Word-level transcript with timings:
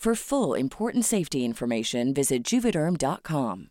For 0.00 0.14
full 0.14 0.54
important 0.54 1.04
safety 1.04 1.44
information, 1.44 2.14
visit 2.14 2.42
juvederm.com. 2.42 3.66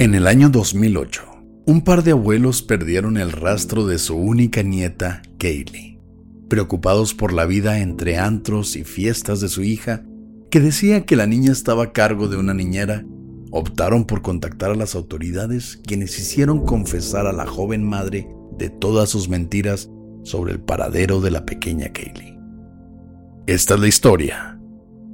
En 0.00 0.14
el 0.16 0.26
año 0.26 0.48
2008, 0.48 1.29
un 1.66 1.82
par 1.82 2.02
de 2.02 2.12
abuelos 2.12 2.62
perdieron 2.62 3.16
el 3.16 3.32
rastro 3.32 3.86
de 3.86 3.98
su 3.98 4.16
única 4.16 4.62
nieta, 4.62 5.22
Kaylee, 5.38 5.98
preocupados 6.48 7.14
por 7.14 7.32
la 7.32 7.46
vida 7.46 7.80
entre 7.80 8.18
antros 8.18 8.76
y 8.76 8.84
fiestas 8.84 9.40
de 9.40 9.48
su 9.48 9.62
hija, 9.62 10.04
que 10.50 10.60
decía 10.60 11.04
que 11.04 11.16
la 11.16 11.26
niña 11.26 11.52
estaba 11.52 11.84
a 11.84 11.92
cargo 11.92 12.28
de 12.28 12.36
una 12.36 12.54
niñera, 12.54 13.04
optaron 13.52 14.04
por 14.04 14.22
contactar 14.22 14.70
a 14.70 14.74
las 14.74 14.94
autoridades 14.94 15.80
quienes 15.86 16.18
hicieron 16.18 16.64
confesar 16.64 17.26
a 17.26 17.32
la 17.32 17.46
joven 17.46 17.84
madre 17.84 18.28
de 18.58 18.70
todas 18.70 19.10
sus 19.10 19.28
mentiras 19.28 19.90
sobre 20.22 20.52
el 20.52 20.60
paradero 20.60 21.20
de 21.20 21.30
la 21.30 21.44
pequeña 21.46 21.92
Kaylee. 21.92 22.38
Esta 23.46 23.74
es 23.74 23.80
la 23.80 23.88
historia 23.88 24.60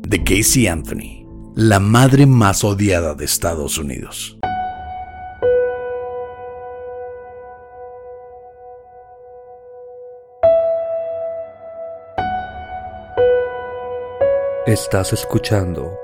de 0.02 0.22
Casey 0.22 0.66
Anthony, 0.66 1.26
la 1.54 1.80
madre 1.80 2.26
más 2.26 2.64
odiada 2.64 3.14
de 3.14 3.24
Estados 3.24 3.78
Unidos. 3.78 4.35
Estás 14.66 15.12
escuchando 15.12 15.96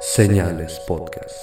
Señales 0.00 0.80
Podcast. 0.88 1.36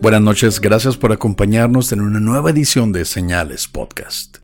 Buenas 0.00 0.22
noches, 0.22 0.62
gracias 0.62 0.96
por 0.96 1.12
acompañarnos 1.12 1.92
en 1.92 2.00
una 2.00 2.20
nueva 2.20 2.48
edición 2.48 2.90
de 2.92 3.04
Señales 3.04 3.68
Podcast. 3.68 4.39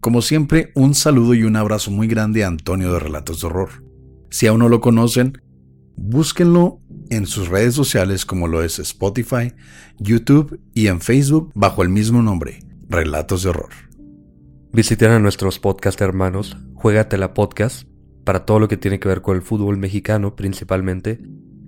Como 0.00 0.22
siempre, 0.22 0.72
un 0.74 0.94
saludo 0.94 1.34
y 1.34 1.44
un 1.44 1.56
abrazo 1.56 1.90
muy 1.90 2.06
grande 2.06 2.42
a 2.42 2.48
Antonio 2.48 2.90
de 2.90 3.00
Relatos 3.00 3.42
de 3.42 3.48
Horror. 3.48 3.84
Si 4.30 4.46
aún 4.46 4.60
no 4.60 4.70
lo 4.70 4.80
conocen, 4.80 5.42
búsquenlo 5.94 6.80
en 7.10 7.26
sus 7.26 7.48
redes 7.48 7.74
sociales 7.74 8.24
como 8.24 8.48
lo 8.48 8.62
es 8.62 8.78
Spotify, 8.78 9.52
YouTube 9.98 10.58
y 10.72 10.86
en 10.86 11.02
Facebook 11.02 11.52
bajo 11.54 11.82
el 11.82 11.90
mismo 11.90 12.22
nombre, 12.22 12.60
Relatos 12.88 13.42
de 13.42 13.50
Horror. 13.50 13.68
Visiten 14.72 15.10
a 15.10 15.18
nuestros 15.18 15.58
podcast 15.58 16.00
hermanos, 16.00 16.56
Juegatela 16.72 17.34
Podcast, 17.34 17.86
para 18.24 18.46
todo 18.46 18.58
lo 18.58 18.68
que 18.68 18.78
tiene 18.78 19.00
que 19.00 19.08
ver 19.08 19.20
con 19.20 19.36
el 19.36 19.42
fútbol 19.42 19.76
mexicano 19.76 20.34
principalmente, 20.34 21.20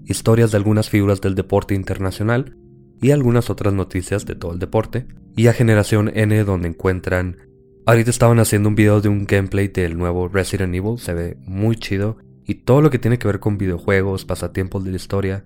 historias 0.06 0.53
de 0.53 0.56
algunas 0.56 0.88
figuras 0.88 1.21
del 1.21 1.34
deporte 1.34 1.75
internacional 1.75 2.56
y 3.03 3.10
algunas 3.10 3.50
otras 3.50 3.75
noticias 3.75 4.25
de 4.25 4.37
todo 4.37 4.54
el 4.54 4.59
deporte, 4.59 5.06
y 5.37 5.48
a 5.48 5.53
Generación 5.53 6.10
N 6.15 6.44
donde 6.44 6.69
encuentran 6.69 7.51
Ahorita 7.84 8.10
estaban 8.10 8.38
haciendo 8.38 8.69
un 8.69 8.76
video 8.76 9.00
de 9.00 9.09
un 9.09 9.25
gameplay 9.25 9.66
del 9.66 9.98
nuevo 9.98 10.28
Resident 10.28 10.72
Evil, 10.72 10.98
se 10.98 11.15
ve 11.15 11.37
muy 11.41 11.75
chido. 11.75 12.16
Y 12.44 12.54
todo 12.54 12.81
lo 12.81 12.91
que 12.91 13.00
tiene 13.00 13.19
que 13.19 13.26
ver 13.26 13.41
con 13.41 13.59
videojuegos, 13.59 14.25
pasatiempos 14.25 14.84
de 14.84 14.91
la 14.91 14.97
historia, 14.97 15.44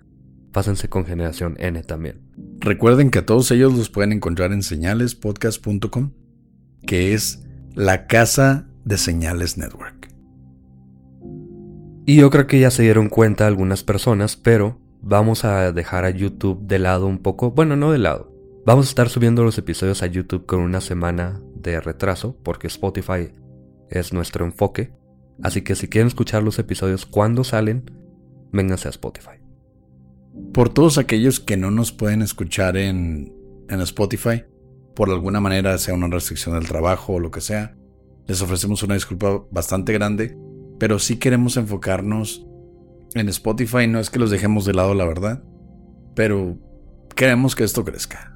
pásense 0.53 0.89
con 0.89 1.07
Generación 1.07 1.57
N 1.59 1.83
también. 1.83 2.21
Recuerden 2.61 3.11
que 3.11 3.21
a 3.21 3.27
todos 3.27 3.51
ellos 3.51 3.75
los 3.75 3.89
pueden 3.89 4.13
encontrar 4.13 4.53
en 4.53 4.63
señalespodcast.com, 4.63 6.13
que 6.87 7.15
es 7.15 7.43
la 7.75 8.07
casa 8.07 8.69
de 8.85 8.99
Señales 8.99 9.57
Network. 9.57 10.09
Y 12.05 12.17
yo 12.17 12.31
creo 12.31 12.47
que 12.47 12.61
ya 12.61 12.71
se 12.71 12.83
dieron 12.83 13.09
cuenta 13.09 13.47
algunas 13.47 13.83
personas, 13.83 14.37
pero 14.37 14.79
vamos 15.01 15.45
a 15.45 15.73
dejar 15.73 16.05
a 16.05 16.11
YouTube 16.11 16.67
de 16.67 16.79
lado 16.79 17.07
un 17.07 17.19
poco. 17.19 17.51
Bueno, 17.51 17.77
no 17.77 17.93
de 17.93 17.99
lado. 17.99 18.33
Vamos 18.67 18.87
a 18.87 18.91
estar 18.91 19.09
subiendo 19.09 19.43
los 19.43 19.57
episodios 19.59 20.03
a 20.03 20.07
YouTube 20.07 20.45
con 20.45 20.61
una 20.61 20.81
semana 20.81 21.41
de 21.71 21.81
retraso 21.81 22.37
porque 22.43 22.67
Spotify 22.67 23.33
es 23.91 24.13
nuestro 24.13 24.45
enfoque. 24.45 24.93
Así 25.43 25.63
que 25.63 25.75
si 25.75 25.89
quieren 25.89 26.09
escuchar 26.09 26.43
los 26.43 26.59
episodios 26.59 27.07
cuando 27.07 27.45
salen, 27.45 27.91
vénganse 28.53 28.89
a 28.89 28.91
Spotify. 28.91 29.41
Por 30.53 30.69
todos 30.69 30.99
aquellos 30.99 31.41
que 31.41 31.57
no 31.57 31.71
nos 31.71 31.93
pueden 31.93 32.23
escuchar 32.23 32.77
en, 32.77 33.35
en 33.69 33.81
Spotify, 33.81 34.45
por 34.95 35.11
alguna 35.11 35.41
manera, 35.41 35.77
sea 35.79 35.95
una 35.95 36.09
restricción 36.09 36.55
del 36.55 36.69
trabajo 36.69 37.15
o 37.15 37.21
lo 37.21 37.31
que 37.31 37.41
sea, 37.41 37.77
les 38.27 38.41
ofrecemos 38.43 38.83
una 38.83 38.95
disculpa 38.95 39.45
bastante 39.51 39.93
grande, 39.93 40.37
pero 40.79 40.99
sí 40.99 41.19
queremos 41.19 41.57
enfocarnos 41.57 42.47
en 43.15 43.29
Spotify. 43.29 43.87
No 43.87 44.01
es 44.01 44.11
que 44.11 44.19
los 44.19 44.31
dejemos 44.31 44.65
de 44.65 44.75
lado, 44.75 44.95
la 44.95 45.05
verdad, 45.05 45.45
pero 46.15 46.59
queremos 47.15 47.55
que 47.55 47.65
esto 47.65 47.85
crezca. 47.85 48.36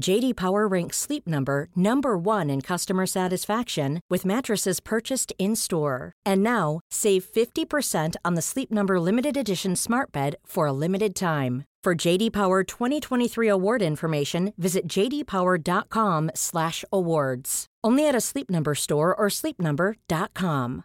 JD 0.00 0.36
Power 0.36 0.66
ranks 0.66 0.96
Sleep 0.96 1.26
Number 1.26 1.68
number 1.76 2.16
1 2.16 2.48
in 2.50 2.62
customer 2.62 3.06
satisfaction 3.06 4.00
with 4.08 4.24
mattresses 4.24 4.80
purchased 4.80 5.32
in-store. 5.38 6.12
And 6.24 6.42
now, 6.42 6.80
save 6.90 7.24
50% 7.24 8.16
on 8.24 8.34
the 8.34 8.42
Sleep 8.42 8.72
Number 8.72 8.98
limited 8.98 9.36
edition 9.36 9.76
Smart 9.76 10.10
Bed 10.10 10.34
for 10.44 10.66
a 10.66 10.72
limited 10.72 11.14
time. 11.14 11.62
For 11.84 11.94
JD 11.94 12.32
Power 12.32 12.64
2023 12.64 13.48
award 13.48 13.82
information, 13.82 14.54
visit 14.56 14.86
jdpower.com/awards. 14.86 17.66
Only 17.84 18.08
at 18.08 18.14
a 18.14 18.20
Sleep 18.20 18.48
Number 18.48 18.76
store 18.76 19.12
or 19.14 19.28
sleepnumber.com. 19.28 20.84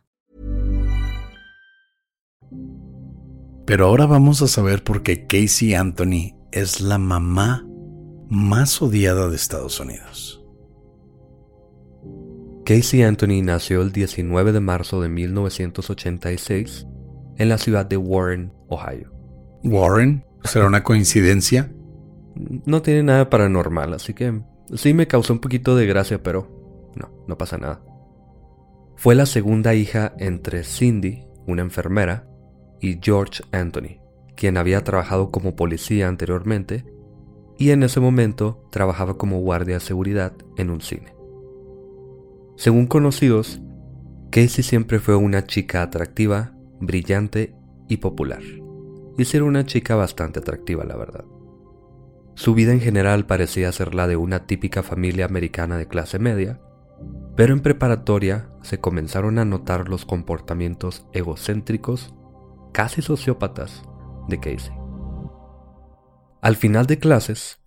Pero 3.65 3.85
ahora 3.85 4.07
vamos 4.07 4.41
a 4.41 4.47
saber 4.47 4.83
por 4.83 5.03
qué 5.03 5.27
Casey 5.27 5.75
Anthony 5.75 6.33
es 6.51 6.81
la 6.81 6.97
mamá 6.97 7.63
más 8.29 8.81
odiada 8.81 9.29
de 9.29 9.35
Estados 9.35 9.79
Unidos. 9.79 10.43
Casey 12.65 13.03
Anthony 13.03 13.41
nació 13.43 13.81
el 13.81 13.93
19 13.93 14.51
de 14.51 14.59
marzo 14.59 15.01
de 15.01 15.07
1986 15.07 16.85
en 17.37 17.49
la 17.49 17.57
ciudad 17.57 17.85
de 17.85 17.95
Warren, 17.95 18.51
Ohio. 18.67 19.13
¿Warren? 19.63 20.25
¿Será 20.43 20.67
una 20.67 20.83
coincidencia? 20.83 21.71
No 22.65 22.81
tiene 22.81 23.03
nada 23.03 23.29
paranormal, 23.29 23.93
así 23.93 24.13
que 24.13 24.41
sí 24.73 24.93
me 24.93 25.07
causó 25.07 25.33
un 25.33 25.39
poquito 25.39 25.75
de 25.75 25.85
gracia, 25.85 26.21
pero 26.21 26.91
no, 26.95 27.09
no 27.27 27.37
pasa 27.37 27.57
nada. 27.57 27.81
Fue 28.97 29.15
la 29.15 29.25
segunda 29.25 29.73
hija 29.73 30.13
entre 30.17 30.63
Cindy, 30.63 31.25
una 31.45 31.61
enfermera, 31.61 32.27
y 32.81 32.99
George 33.01 33.43
Anthony, 33.51 34.01
quien 34.35 34.57
había 34.57 34.83
trabajado 34.83 35.31
como 35.31 35.55
policía 35.55 36.07
anteriormente 36.07 36.85
y 37.57 37.71
en 37.71 37.83
ese 37.83 37.99
momento 37.99 38.67
trabajaba 38.71 39.17
como 39.17 39.39
guardia 39.39 39.75
de 39.75 39.79
seguridad 39.81 40.33
en 40.57 40.69
un 40.69 40.81
cine. 40.81 41.15
Según 42.55 42.87
conocidos, 42.87 43.61
Casey 44.31 44.63
siempre 44.63 44.99
fue 44.99 45.15
una 45.15 45.45
chica 45.45 45.81
atractiva, 45.81 46.53
brillante 46.79 47.55
y 47.87 47.97
popular. 47.97 48.41
Y 49.17 49.25
ser 49.25 49.43
una 49.43 49.65
chica 49.65 49.95
bastante 49.95 50.39
atractiva, 50.39 50.83
la 50.83 50.95
verdad. 50.95 51.25
Su 52.35 52.53
vida 52.53 52.71
en 52.71 52.81
general 52.81 53.25
parecía 53.25 53.71
ser 53.71 53.95
la 53.95 54.07
de 54.07 54.15
una 54.15 54.45
típica 54.45 54.83
familia 54.83 55.25
americana 55.25 55.77
de 55.77 55.87
clase 55.87 56.19
media, 56.19 56.61
pero 57.35 57.53
en 57.53 57.61
preparatoria 57.61 58.49
se 58.61 58.79
comenzaron 58.79 59.39
a 59.39 59.45
notar 59.45 59.89
los 59.89 60.05
comportamientos 60.05 61.07
egocéntricos, 61.13 62.13
casi 62.73 63.01
sociópatas, 63.01 63.83
de 64.27 64.39
Casey. 64.39 64.76
Al 66.41 66.55
final 66.55 66.85
de 66.85 66.99
clases, 66.99 67.59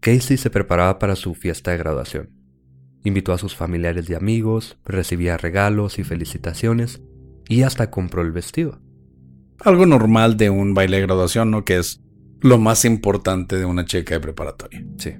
Casey 0.00 0.36
se 0.36 0.50
preparaba 0.50 0.98
para 0.98 1.16
su 1.16 1.34
fiesta 1.34 1.70
de 1.70 1.78
graduación. 1.78 2.30
Invitó 3.04 3.32
a 3.32 3.38
sus 3.38 3.54
familiares 3.54 4.08
y 4.10 4.14
amigos, 4.14 4.78
recibía 4.84 5.36
regalos 5.36 5.98
y 5.98 6.04
felicitaciones 6.04 7.00
y 7.48 7.62
hasta 7.62 7.90
compró 7.90 8.22
el 8.22 8.32
vestido. 8.32 8.80
Algo 9.60 9.86
normal 9.86 10.36
de 10.36 10.50
un 10.50 10.74
baile 10.74 10.98
de 10.98 11.04
graduación, 11.04 11.50
¿no? 11.50 11.64
Que 11.64 11.78
es 11.78 12.02
lo 12.40 12.58
más 12.58 12.84
importante 12.84 13.56
de 13.56 13.64
una 13.64 13.84
chica 13.84 14.14
de 14.14 14.20
preparatoria. 14.20 14.84
Sí. 14.98 15.14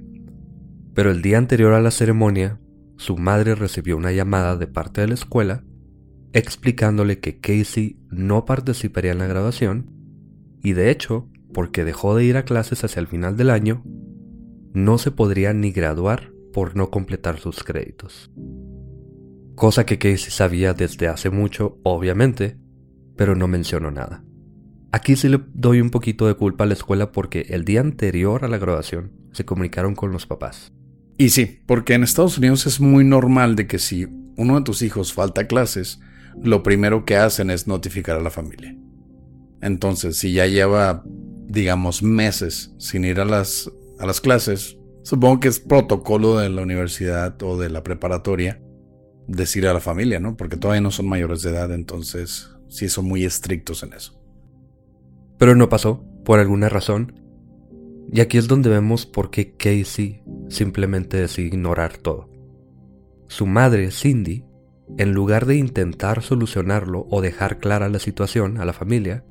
Pero 0.93 1.11
el 1.11 1.21
día 1.21 1.37
anterior 1.37 1.73
a 1.73 1.81
la 1.81 1.91
ceremonia, 1.91 2.59
su 2.97 3.17
madre 3.17 3.55
recibió 3.55 3.97
una 3.97 4.11
llamada 4.11 4.55
de 4.55 4.67
parte 4.67 5.01
de 5.01 5.07
la 5.07 5.13
escuela 5.13 5.63
explicándole 6.33 7.19
que 7.19 7.39
Casey 7.39 7.97
no 8.09 8.45
participaría 8.45 9.11
en 9.11 9.19
la 9.19 9.27
graduación 9.27 9.91
y 10.61 10.73
de 10.73 10.91
hecho, 10.91 11.29
porque 11.53 11.83
dejó 11.83 12.15
de 12.15 12.25
ir 12.25 12.37
a 12.37 12.45
clases 12.45 12.83
hacia 12.83 12.99
el 12.99 13.07
final 13.07 13.37
del 13.37 13.49
año, 13.49 13.83
no 14.73 14.97
se 14.97 15.11
podría 15.11 15.53
ni 15.53 15.71
graduar 15.71 16.31
por 16.53 16.75
no 16.75 16.89
completar 16.89 17.39
sus 17.39 17.63
créditos. 17.63 18.31
Cosa 19.55 19.85
que 19.85 19.97
Casey 19.97 20.31
sabía 20.31 20.73
desde 20.73 21.07
hace 21.07 21.29
mucho, 21.29 21.79
obviamente, 21.83 22.57
pero 23.15 23.35
no 23.35 23.47
mencionó 23.47 23.91
nada. 23.91 24.23
Aquí 24.91 25.15
sí 25.15 25.27
le 25.27 25.41
doy 25.53 25.81
un 25.81 25.91
poquito 25.91 26.25
de 26.27 26.33
culpa 26.33 26.63
a 26.63 26.67
la 26.67 26.73
escuela 26.73 27.11
porque 27.11 27.41
el 27.49 27.65
día 27.65 27.81
anterior 27.81 28.43
a 28.43 28.47
la 28.47 28.57
graduación 28.57 29.11
se 29.33 29.45
comunicaron 29.45 29.93
con 29.95 30.11
los 30.11 30.25
papás. 30.25 30.71
Y 31.17 31.29
sí, 31.29 31.59
porque 31.65 31.93
en 31.93 32.03
Estados 32.03 32.37
Unidos 32.37 32.65
es 32.65 32.79
muy 32.79 33.03
normal 33.03 33.55
de 33.55 33.67
que 33.67 33.77
si 33.77 34.07
uno 34.37 34.55
de 34.55 34.63
tus 34.63 34.81
hijos 34.81 35.13
falta 35.13 35.47
clases, 35.47 35.99
lo 36.41 36.63
primero 36.63 37.03
que 37.03 37.17
hacen 37.17 37.49
es 37.49 37.67
notificar 37.67 38.15
a 38.17 38.21
la 38.21 38.29
familia. 38.29 38.75
Entonces, 39.61 40.17
si 40.17 40.31
ya 40.31 40.47
lleva, 40.47 41.03
digamos, 41.49 42.01
meses 42.01 42.73
sin 42.77 43.03
ir 43.03 43.19
a 43.19 43.25
las, 43.25 43.69
a 43.99 44.05
las 44.05 44.21
clases, 44.21 44.79
Supongo 45.09 45.39
que 45.39 45.47
es 45.47 45.59
protocolo 45.59 46.37
de 46.37 46.49
la 46.49 46.61
universidad 46.61 47.41
o 47.41 47.57
de 47.57 47.69
la 47.69 47.81
preparatoria 47.81 48.61
decir 49.27 49.67
a 49.67 49.73
la 49.73 49.79
familia, 49.79 50.19
¿no? 50.19 50.35
Porque 50.35 50.55
todavía 50.55 50.81
no 50.81 50.91
son 50.91 51.07
mayores 51.07 51.41
de 51.41 51.51
edad, 51.51 51.71
entonces 51.73 52.51
sí 52.67 52.89
son 52.89 53.05
muy 53.05 53.23
estrictos 53.23 53.83
en 53.83 53.93
eso. 53.93 54.21
Pero 55.37 55.55
no 55.55 55.69
pasó, 55.69 56.03
por 56.25 56.39
alguna 56.39 56.69
razón. 56.69 57.19
Y 58.11 58.21
aquí 58.21 58.37
es 58.37 58.47
donde 58.47 58.69
vemos 58.69 59.05
por 59.05 59.31
qué 59.31 59.55
Casey 59.55 60.21
simplemente 60.49 61.17
decidió 61.17 61.47
ignorar 61.47 61.97
todo. 61.97 62.29
Su 63.27 63.47
madre, 63.47 63.91
Cindy, 63.91 64.45
en 64.97 65.13
lugar 65.13 65.45
de 65.45 65.55
intentar 65.55 66.21
solucionarlo 66.21 67.07
o 67.09 67.21
dejar 67.21 67.59
clara 67.59 67.89
la 67.89 67.99
situación 67.99 68.59
a 68.59 68.65
la 68.65 68.73
familia, 68.73 69.23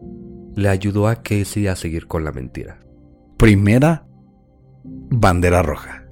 le 0.58 0.68
ayudó 0.68 1.06
a 1.06 1.22
Casey 1.22 1.68
a 1.68 1.76
seguir 1.76 2.08
con 2.08 2.24
la 2.24 2.32
mentira. 2.32 2.80
Primera 3.36 4.08
bandera 4.82 5.62
roja. 5.62 6.04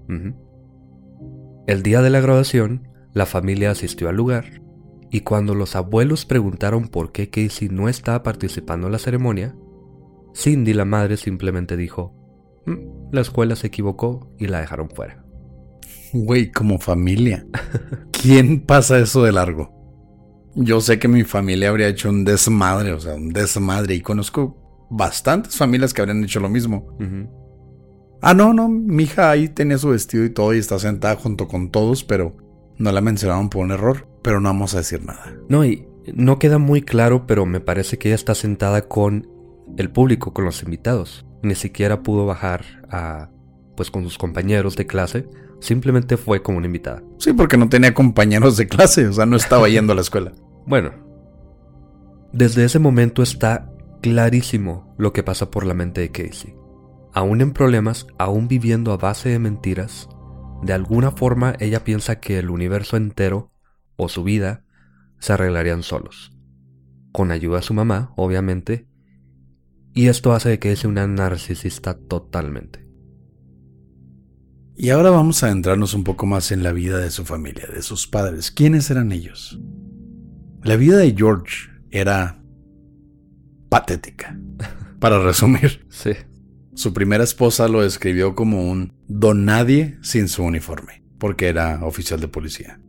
El 1.66 1.82
día 1.82 2.00
de 2.00 2.10
la 2.10 2.20
graduación, 2.20 2.86
la 3.12 3.26
familia 3.26 3.72
asistió 3.72 4.08
al 4.08 4.14
lugar 4.14 4.62
y 5.10 5.22
cuando 5.22 5.56
los 5.56 5.74
abuelos 5.74 6.26
preguntaron 6.26 6.86
por 6.86 7.10
qué 7.10 7.28
Casey 7.28 7.70
no 7.70 7.88
estaba 7.88 8.22
participando 8.22 8.86
en 8.86 8.92
la 8.92 9.00
ceremonia, 9.00 9.56
Cindy, 10.32 10.74
la 10.74 10.84
madre, 10.84 11.16
simplemente 11.16 11.76
dijo, 11.76 12.14
mm, 12.66 13.10
la 13.12 13.22
escuela 13.22 13.56
se 13.56 13.66
equivocó 13.66 14.32
y 14.38 14.46
la 14.46 14.60
dejaron 14.60 14.90
fuera. 14.90 15.24
Güey, 16.12 16.52
como 16.52 16.78
familia. 16.78 17.44
¿Quién 18.12 18.60
pasa 18.60 19.00
eso 19.00 19.24
de 19.24 19.32
largo? 19.32 19.75
Yo 20.56 20.80
sé 20.80 20.98
que 20.98 21.06
mi 21.06 21.22
familia 21.22 21.68
habría 21.68 21.88
hecho 21.88 22.08
un 22.08 22.24
desmadre, 22.24 22.92
o 22.92 23.00
sea, 23.00 23.14
un 23.14 23.28
desmadre, 23.28 23.94
y 23.94 24.00
conozco 24.00 24.88
bastantes 24.90 25.56
familias 25.56 25.92
que 25.92 26.00
habrían 26.00 26.24
hecho 26.24 26.40
lo 26.40 26.48
mismo. 26.48 26.96
Ah, 28.22 28.34
no, 28.34 28.54
no, 28.54 28.68
mi 28.68 29.04
hija 29.04 29.30
ahí 29.30 29.48
tenía 29.48 29.76
su 29.78 29.90
vestido 29.90 30.24
y 30.24 30.30
todo 30.30 30.54
y 30.54 30.58
está 30.58 30.78
sentada 30.78 31.16
junto 31.16 31.46
con 31.46 31.70
todos, 31.70 32.04
pero 32.04 32.36
no 32.78 32.90
la 32.90 33.00
mencionaron 33.00 33.50
por 33.50 33.64
un 33.64 33.72
error, 33.72 34.08
pero 34.22 34.40
no 34.40 34.48
vamos 34.48 34.74
a 34.74 34.78
decir 34.78 35.04
nada. 35.04 35.36
No, 35.48 35.64
y 35.64 35.86
no 36.14 36.38
queda 36.38 36.58
muy 36.58 36.82
claro, 36.82 37.26
pero 37.26 37.46
me 37.46 37.60
parece 37.60 37.98
que 37.98 38.08
ella 38.08 38.16
está 38.16 38.34
sentada 38.34 38.88
con 38.88 39.28
el 39.76 39.90
público, 39.90 40.32
con 40.32 40.44
los 40.44 40.62
invitados. 40.62 41.26
Ni 41.42 41.54
siquiera 41.54 42.02
pudo 42.02 42.26
bajar 42.26 42.64
a, 42.90 43.30
pues 43.76 43.90
con 43.90 44.04
sus 44.04 44.16
compañeros 44.16 44.74
de 44.76 44.86
clase, 44.86 45.28
simplemente 45.60 46.16
fue 46.16 46.42
como 46.42 46.58
una 46.58 46.66
invitada. 46.66 47.02
Sí, 47.18 47.32
porque 47.32 47.56
no 47.56 47.68
tenía 47.68 47.94
compañeros 47.94 48.56
de 48.56 48.68
clase, 48.68 49.06
o 49.06 49.12
sea, 49.12 49.26
no 49.26 49.36
estaba 49.36 49.68
yendo 49.68 49.92
a 49.92 49.96
la 49.96 50.02
escuela. 50.02 50.32
Bueno, 50.66 50.92
desde 52.32 52.64
ese 52.64 52.78
momento 52.78 53.22
está 53.22 53.72
clarísimo 54.02 54.94
lo 54.98 55.12
que 55.12 55.22
pasa 55.22 55.50
por 55.50 55.64
la 55.64 55.74
mente 55.74 56.00
de 56.00 56.10
Casey 56.10 56.56
aún 57.16 57.40
en 57.40 57.54
problemas, 57.54 58.06
aún 58.18 58.46
viviendo 58.46 58.92
a 58.92 58.98
base 58.98 59.30
de 59.30 59.38
mentiras, 59.38 60.06
de 60.62 60.74
alguna 60.74 61.12
forma 61.12 61.54
ella 61.60 61.82
piensa 61.82 62.20
que 62.20 62.38
el 62.38 62.50
universo 62.50 62.98
entero 62.98 63.50
o 63.96 64.10
su 64.10 64.22
vida 64.22 64.66
se 65.18 65.32
arreglarían 65.32 65.82
solos, 65.82 66.36
con 67.12 67.30
ayuda 67.30 67.56
de 67.56 67.62
su 67.62 67.72
mamá, 67.72 68.12
obviamente, 68.16 68.86
y 69.94 70.08
esto 70.08 70.34
hace 70.34 70.50
de 70.50 70.58
que 70.58 70.76
una 70.86 71.06
narcisista 71.06 71.96
totalmente. 71.96 72.86
Y 74.76 74.90
ahora 74.90 75.08
vamos 75.08 75.42
a 75.42 75.46
adentrarnos 75.46 75.94
un 75.94 76.04
poco 76.04 76.26
más 76.26 76.52
en 76.52 76.62
la 76.62 76.72
vida 76.72 76.98
de 76.98 77.10
su 77.10 77.24
familia, 77.24 77.66
de 77.66 77.80
sus 77.80 78.06
padres. 78.06 78.50
¿Quiénes 78.50 78.90
eran 78.90 79.10
ellos? 79.10 79.58
La 80.66 80.74
vida 80.74 80.96
de 80.96 81.14
George 81.16 81.70
era 81.92 82.42
patética, 83.68 84.36
para 84.98 85.22
resumir. 85.22 85.86
Sí. 85.90 86.10
Su 86.74 86.92
primera 86.92 87.22
esposa 87.22 87.68
lo 87.68 87.82
describió 87.82 88.34
como 88.34 88.68
un 88.68 88.92
don 89.06 89.44
nadie 89.44 89.96
sin 90.02 90.26
su 90.26 90.42
uniforme, 90.42 91.04
porque 91.18 91.46
era 91.46 91.84
oficial 91.84 92.18
de 92.18 92.26
policía. 92.26 92.80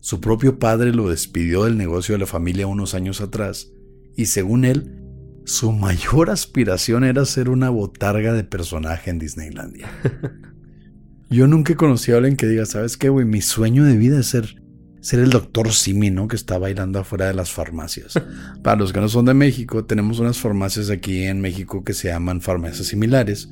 Su 0.00 0.20
propio 0.20 0.58
padre 0.58 0.92
lo 0.92 1.08
despidió 1.08 1.62
del 1.62 1.78
negocio 1.78 2.16
de 2.16 2.18
la 2.18 2.26
familia 2.26 2.66
unos 2.66 2.94
años 2.94 3.20
atrás, 3.20 3.70
y 4.16 4.26
según 4.26 4.64
él, 4.64 5.00
su 5.44 5.70
mayor 5.70 6.30
aspiración 6.30 7.04
era 7.04 7.24
ser 7.26 7.48
una 7.48 7.70
botarga 7.70 8.32
de 8.32 8.42
personaje 8.42 9.10
en 9.10 9.20
Disneylandia. 9.20 9.88
Yo 11.30 11.46
nunca 11.46 11.74
he 11.74 11.76
conocido 11.76 12.16
a 12.16 12.18
alguien 12.18 12.36
que 12.36 12.48
diga, 12.48 12.66
¿sabes 12.66 12.96
qué, 12.96 13.08
güey? 13.08 13.24
Mi 13.24 13.40
sueño 13.40 13.84
de 13.84 13.96
vida 13.96 14.18
es 14.18 14.26
ser 14.26 14.60
ser 15.00 15.20
el 15.20 15.30
doctor 15.30 15.72
Simi, 15.72 16.10
¿no? 16.10 16.28
Que 16.28 16.36
está 16.36 16.58
bailando 16.58 16.98
afuera 16.98 17.26
de 17.26 17.34
las 17.34 17.50
farmacias. 17.50 18.14
Para 18.62 18.76
los 18.76 18.92
que 18.92 19.00
no 19.00 19.08
son 19.08 19.26
de 19.26 19.34
México, 19.34 19.84
tenemos 19.84 20.18
unas 20.18 20.38
farmacias 20.38 20.90
aquí 20.90 21.24
en 21.24 21.40
México 21.40 21.84
que 21.84 21.94
se 21.94 22.08
llaman 22.08 22.40
farmacias 22.40 22.88
similares 22.88 23.50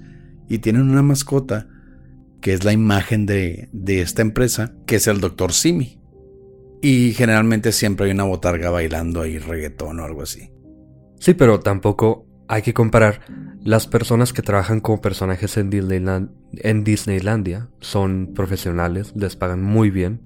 y 0.49 0.59
tienen 0.59 0.83
una 0.83 1.03
mascota 1.03 1.69
que 2.41 2.53
es 2.53 2.65
la 2.65 2.73
imagen 2.73 3.27
de, 3.27 3.69
de 3.73 4.03
esta 4.03 4.23
empresa, 4.23 4.75
que 4.87 4.97
es 4.97 5.07
el 5.07 5.21
doctor 5.21 5.53
Simi. 5.53 6.01
Y 6.83 7.13
generalmente 7.15 7.73
siempre 7.73 8.07
hay 8.07 8.13
una 8.13 8.25
botarga 8.25 8.71
bailando 8.71 9.23
ahí 9.23 9.39
reggaetón 9.39 9.99
o 10.01 10.05
algo 10.05 10.23
así. 10.23 10.51
Sí, 11.19 11.35
pero 11.35 11.61
tampoco 11.61 12.27
hay 12.49 12.63
que 12.63 12.75
comparar. 12.75 13.21
Las 13.63 13.87
personas 13.87 14.33
que 14.33 14.43
trabajan 14.43 14.81
como 14.81 15.01
personajes 15.01 15.57
en, 15.57 15.71
Disneyland, 15.71 16.31
en 16.53 16.85
Disneylandia 16.85 17.69
son 17.81 18.33
profesionales, 18.35 19.13
les 19.17 19.35
pagan 19.35 19.63
muy 19.63 19.91
bien 19.91 20.21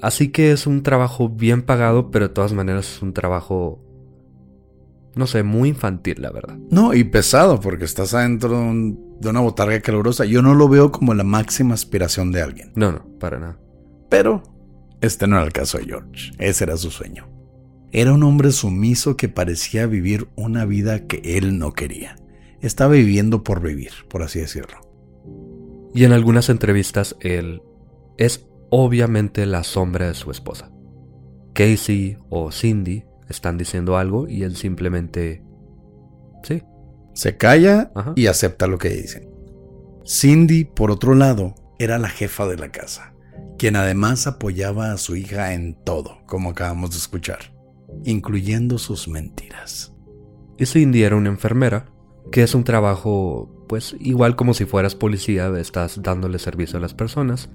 Así 0.00 0.28
que 0.28 0.52
es 0.52 0.66
un 0.66 0.82
trabajo 0.82 1.28
bien 1.28 1.62
pagado, 1.62 2.10
pero 2.10 2.28
de 2.28 2.34
todas 2.34 2.52
maneras 2.52 2.96
es 2.96 3.02
un 3.02 3.12
trabajo, 3.12 3.82
no 5.14 5.26
sé, 5.26 5.42
muy 5.42 5.70
infantil, 5.70 6.22
la 6.22 6.30
verdad. 6.30 6.56
No, 6.70 6.94
y 6.94 7.04
pesado, 7.04 7.60
porque 7.60 7.84
estás 7.84 8.14
adentro 8.14 8.50
de, 8.50 9.28
una 9.28 9.40
botarga 9.40 9.80
calurosa. 9.80 10.24
Yo 10.24 10.42
no 10.42 10.54
lo 10.54 10.68
veo 10.68 10.92
como 10.92 11.14
la 11.14 11.24
máxima 11.24 11.74
aspiración 11.74 12.32
de 12.32 12.42
alguien. 12.42 12.72
No, 12.74 12.92
no, 12.92 13.06
para 13.18 13.38
nada. 13.38 13.58
Pero 14.08 14.42
este 15.00 15.26
no 15.26 15.36
era 15.36 15.44
el 15.44 15.52
caso 15.52 15.78
de 15.78 15.84
George, 15.84 16.32
ese 16.38 16.64
era 16.64 16.76
su 16.76 16.90
sueño. 16.90 17.28
Era 17.92 18.12
un 18.12 18.22
hombre 18.24 18.52
sumiso 18.52 19.16
que 19.16 19.28
parecía 19.28 19.86
vivir 19.86 20.28
una 20.36 20.64
vida 20.64 21.06
que 21.06 21.38
él 21.38 21.58
no 21.58 21.72
quería. 21.72 22.16
Estaba 22.60 22.94
viviendo 22.94 23.44
por 23.44 23.62
vivir, 23.62 23.92
por 24.08 24.22
así 24.22 24.40
decirlo. 24.40 24.80
Y 25.94 26.04
en 26.04 26.12
algunas 26.12 26.48
entrevistas 26.50 27.16
él 27.20 27.62
es 28.18 28.46
obviamente 28.78 29.46
la 29.46 29.64
sombra 29.64 30.08
de 30.08 30.14
su 30.14 30.30
esposa. 30.30 30.70
Casey 31.54 32.18
o 32.28 32.52
Cindy 32.52 33.04
están 33.26 33.56
diciendo 33.56 33.96
algo 33.96 34.28
y 34.28 34.42
él 34.42 34.54
simplemente... 34.54 35.42
Sí. 36.42 36.62
Se 37.14 37.38
calla 37.38 37.90
y 38.14 38.26
acepta 38.26 38.66
lo 38.66 38.76
que 38.76 38.90
dicen. 38.90 39.30
Cindy, 40.06 40.64
por 40.64 40.90
otro 40.90 41.14
lado, 41.14 41.54
era 41.78 41.98
la 41.98 42.10
jefa 42.10 42.46
de 42.46 42.58
la 42.58 42.70
casa, 42.70 43.14
quien 43.58 43.76
además 43.76 44.26
apoyaba 44.26 44.92
a 44.92 44.98
su 44.98 45.16
hija 45.16 45.54
en 45.54 45.82
todo, 45.82 46.18
como 46.26 46.50
acabamos 46.50 46.90
de 46.90 46.98
escuchar, 46.98 47.54
incluyendo 48.04 48.76
sus 48.76 49.08
mentiras. 49.08 49.94
Y 50.58 50.66
Cindy 50.66 51.02
era 51.02 51.16
una 51.16 51.30
enfermera, 51.30 51.86
que 52.30 52.42
es 52.42 52.54
un 52.54 52.64
trabajo, 52.64 53.64
pues 53.68 53.96
igual 54.00 54.36
como 54.36 54.52
si 54.52 54.66
fueras 54.66 54.94
policía, 54.94 55.50
estás 55.58 56.02
dándole 56.02 56.38
servicio 56.38 56.76
a 56.76 56.82
las 56.82 56.92
personas, 56.92 57.48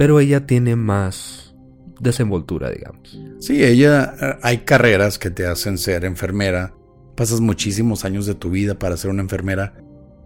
pero 0.00 0.18
ella 0.18 0.46
tiene 0.46 0.76
más 0.76 1.54
desenvoltura, 2.00 2.70
digamos. 2.70 3.20
Sí, 3.38 3.62
ella, 3.62 4.14
eh, 4.18 4.38
hay 4.42 4.58
carreras 4.64 5.18
que 5.18 5.28
te 5.28 5.46
hacen 5.46 5.76
ser 5.76 6.06
enfermera, 6.06 6.74
pasas 7.14 7.42
muchísimos 7.42 8.06
años 8.06 8.24
de 8.24 8.34
tu 8.34 8.48
vida 8.48 8.78
para 8.78 8.96
ser 8.96 9.10
una 9.10 9.20
enfermera, 9.20 9.74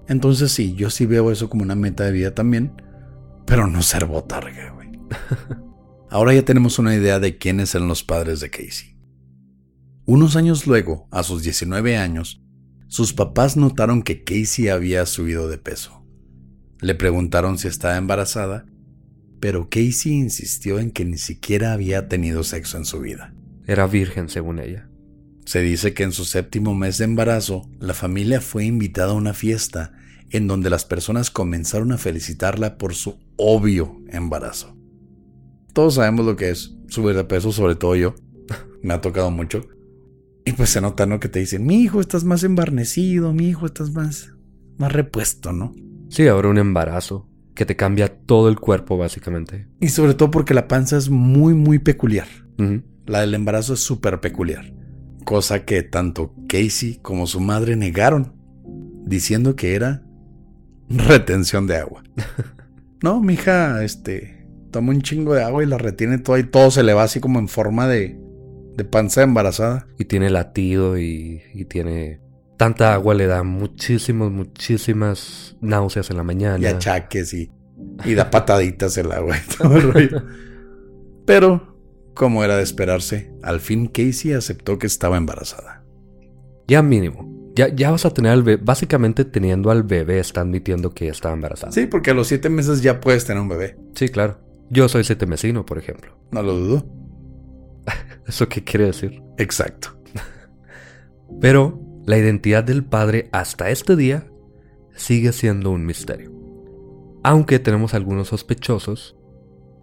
entonces 0.07 0.53
sí, 0.53 0.77
yo 0.77 0.91
sí 0.91 1.07
veo 1.07 1.33
eso 1.33 1.51
como 1.51 1.65
una 1.65 1.75
meta 1.75 2.05
de 2.05 2.13
vida 2.13 2.33
también, 2.33 2.81
pero 3.47 3.67
no 3.67 3.83
ser 3.83 4.07
botarga, 4.07 4.71
güey. 4.75 4.91
Ahora 6.09 6.33
ya 6.35 6.45
tenemos 6.45 6.79
una 6.79 6.95
idea 6.95 7.19
de 7.19 7.37
quiénes 7.37 7.75
eran 7.75 7.89
los 7.89 8.05
padres 8.05 8.39
de 8.39 8.51
Casey. 8.51 8.97
Unos 10.07 10.37
años 10.37 10.69
luego, 10.69 11.09
a 11.11 11.25
sus 11.25 11.43
19 11.43 11.97
años, 11.97 12.45
sus 12.87 13.13
papás 13.13 13.57
notaron 13.57 14.05
que 14.05 14.23
Casey 14.23 14.69
había 14.69 15.05
subido 15.05 15.49
de 15.49 15.59
peso. 15.59 16.07
Le 16.81 16.95
preguntaron 16.95 17.59
si 17.59 17.67
estaba 17.67 17.97
embarazada, 17.97 18.67
pero 19.45 19.69
Casey 19.69 20.13
insistió 20.13 20.79
en 20.79 20.91
que 20.91 21.05
ni 21.05 21.19
siquiera 21.19 21.75
había 21.75 22.09
tenido 22.09 22.45
sexo 22.45 22.79
en 22.79 22.87
su 22.87 23.01
vida. 23.01 23.35
Era 23.67 23.87
virgen, 23.87 24.31
según 24.31 24.59
ella. 24.59 24.89
Se 25.45 25.61
dice 25.61 25.93
que 25.93 26.03
en 26.03 26.13
su 26.13 26.25
séptimo 26.25 26.75
mes 26.75 26.97
de 26.97 27.05
embarazo, 27.05 27.69
la 27.79 27.93
familia 27.93 28.41
fue 28.41 28.65
invitada 28.65 29.11
a 29.13 29.17
una 29.17 29.35
fiesta 29.35 29.93
en 30.31 30.49
donde 30.49 30.71
las 30.71 30.87
personas 30.87 31.31
comenzaron 31.31 31.93
a 31.93 31.99
felicitarla 31.99 32.79
por 32.79 32.95
su 32.95 33.19
obvio 33.37 34.01
embarazo. 34.09 34.79
Todos 35.75 35.97
sabemos 35.97 36.25
lo 36.25 36.37
que 36.37 36.49
es 36.49 36.75
subir 36.89 37.15
de 37.15 37.25
peso, 37.25 37.53
sobre 37.53 37.75
todo 37.75 37.97
yo. 37.97 38.15
Me 38.83 38.95
ha 38.95 39.03
tocado 39.03 39.31
mucho. 39.31 39.69
Y 40.47 40.53
pues 40.53 40.71
se 40.71 40.81
nota, 40.81 41.05
¿no? 41.05 41.21
Que 41.21 41.29
te 41.29 41.41
dicen, 41.41 41.67
mi 41.67 41.83
hijo, 41.83 42.01
estás 42.01 42.25
más 42.25 42.45
embarnecido, 42.45 43.35
mi 43.35 43.51
hijo, 43.51 43.67
estás 43.67 43.93
más, 43.93 44.31
más 44.79 44.91
repuesto, 44.91 45.53
¿no? 45.53 45.75
Sí, 46.09 46.27
ahora 46.29 46.49
un 46.49 46.57
embarazo 46.57 47.29
que 47.55 47.67
te 47.67 47.77
cambia 47.77 48.09
todo 48.09 48.49
el 48.49 48.59
cuerpo, 48.59 48.97
básicamente. 48.97 49.69
Y 49.81 49.89
sobre 49.89 50.15
todo 50.15 50.31
porque 50.31 50.55
la 50.55 50.69
panza 50.69 50.97
es 50.97 51.11
muy, 51.11 51.55
muy 51.55 51.79
peculiar. 51.79 52.27
La 53.07 53.21
del 53.21 53.35
embarazo 53.35 53.75
es 53.75 53.81
súper 53.81 54.21
peculiar 54.21 54.73
cosa 55.25 55.65
que 55.65 55.83
tanto 55.83 56.33
Casey 56.49 56.99
como 57.03 57.27
su 57.27 57.41
madre 57.41 57.77
negaron, 57.77 58.35
diciendo 59.05 59.57
que 59.57 59.75
era 59.75 60.03
retención 60.89 61.67
de 61.67 61.77
agua. 61.77 62.05
no, 63.03 63.21
mija, 63.21 63.83
este, 63.83 64.47
toma 64.71 64.93
un 64.93 65.03
chingo 65.03 65.35
de 65.35 65.43
agua 65.43 65.63
y 65.63 65.67
la 65.67 65.79
retiene 65.79 66.19
toda 66.19 66.39
y 66.39 66.45
todo 66.45 66.71
se 66.71 66.83
le 66.83 66.95
va 66.95 67.03
así 67.03 67.21
como 67.21 67.39
en 67.39 67.49
forma 67.49 67.89
de, 67.89 68.19
de 68.77 68.85
panza 68.85 69.23
embarazada. 69.23 69.87
Y 69.99 70.05
tiene 70.05 70.31
latido 70.31 70.99
y, 70.99 71.43
y 71.53 71.65
tiene 71.65 72.21
tanta 72.57 72.95
agua 72.95 73.15
le 73.15 73.27
da 73.27 73.43
muchísimas, 73.43 74.31
muchísimas 74.31 75.57
náuseas 75.61 76.11
en 76.11 76.17
la 76.17 76.23
mañana. 76.23 76.59
Y 76.59 76.67
achaques 76.67 77.35
y, 77.35 77.51
y 78.05 78.15
da 78.15 78.31
pataditas 78.31 78.97
el 78.97 79.13
agua 79.13 79.37
y 79.37 79.57
todo 79.57 79.77
el 79.77 79.83
rollo. 79.93 80.23
Pero 81.27 81.75
como 82.15 82.45
era 82.45 82.57
de 82.57 82.63
esperarse, 82.63 83.33
al 83.43 83.61
fin 83.61 83.87
Casey 83.87 84.33
aceptó 84.33 84.79
que 84.79 84.87
estaba 84.87 85.17
embarazada. 85.17 85.85
Ya 86.67 86.83
mínimo. 86.83 87.33
Ya, 87.57 87.69
ya 87.69 87.91
vas 87.91 88.05
a 88.05 88.11
tener 88.11 88.33
al 88.33 88.43
bebé. 88.43 88.63
Básicamente 88.65 89.25
teniendo 89.25 89.71
al 89.71 89.83
bebé 89.83 90.19
está 90.19 90.41
admitiendo 90.41 90.91
que 90.91 91.09
estaba 91.09 91.35
embarazada. 91.35 91.73
Sí, 91.73 91.87
porque 91.87 92.11
a 92.11 92.15
los 92.15 92.27
siete 92.27 92.49
meses 92.49 92.83
ya 92.83 93.01
puedes 93.01 93.25
tener 93.25 93.43
un 93.43 93.49
bebé. 93.49 93.77
Sí, 93.95 94.09
claro. 94.09 94.41
Yo 94.71 94.89
soy 94.89 95.05
siete 95.05 95.27
mesino, 95.27 95.65
por 95.65 95.79
ejemplo. 95.79 96.17
No 96.33 96.43
lo 96.43 96.55
dudo. 96.55 96.87
¿Eso 98.27 98.49
qué 98.49 98.65
quiere 98.65 98.87
decir? 98.87 99.23
Exacto. 99.39 99.97
Pero 101.41 101.84
la 102.07 102.19
identidad 102.19 102.65
del 102.65 102.85
padre 102.85 103.29
hasta 103.33 103.71
este 103.71 103.97
día 103.97 104.27
sigue 104.95 105.33
siendo 105.33 105.71
un 105.71 105.87
misterio. 105.87 106.33
Aunque 107.23 107.59
tenemos 107.59 107.95
algunos 107.95 108.29
sospechosos 108.29 109.17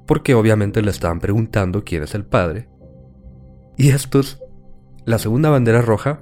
porque 0.05 0.33
obviamente 0.35 0.81
le 0.81 0.91
estaban 0.91 1.19
preguntando 1.19 1.83
quién 1.83 2.03
es 2.03 2.15
el 2.15 2.25
padre. 2.25 2.69
Y 3.77 3.89
esto 3.89 4.19
es 4.19 4.39
la 5.05 5.17
segunda 5.17 5.49
bandera 5.49 5.81
roja, 5.81 6.21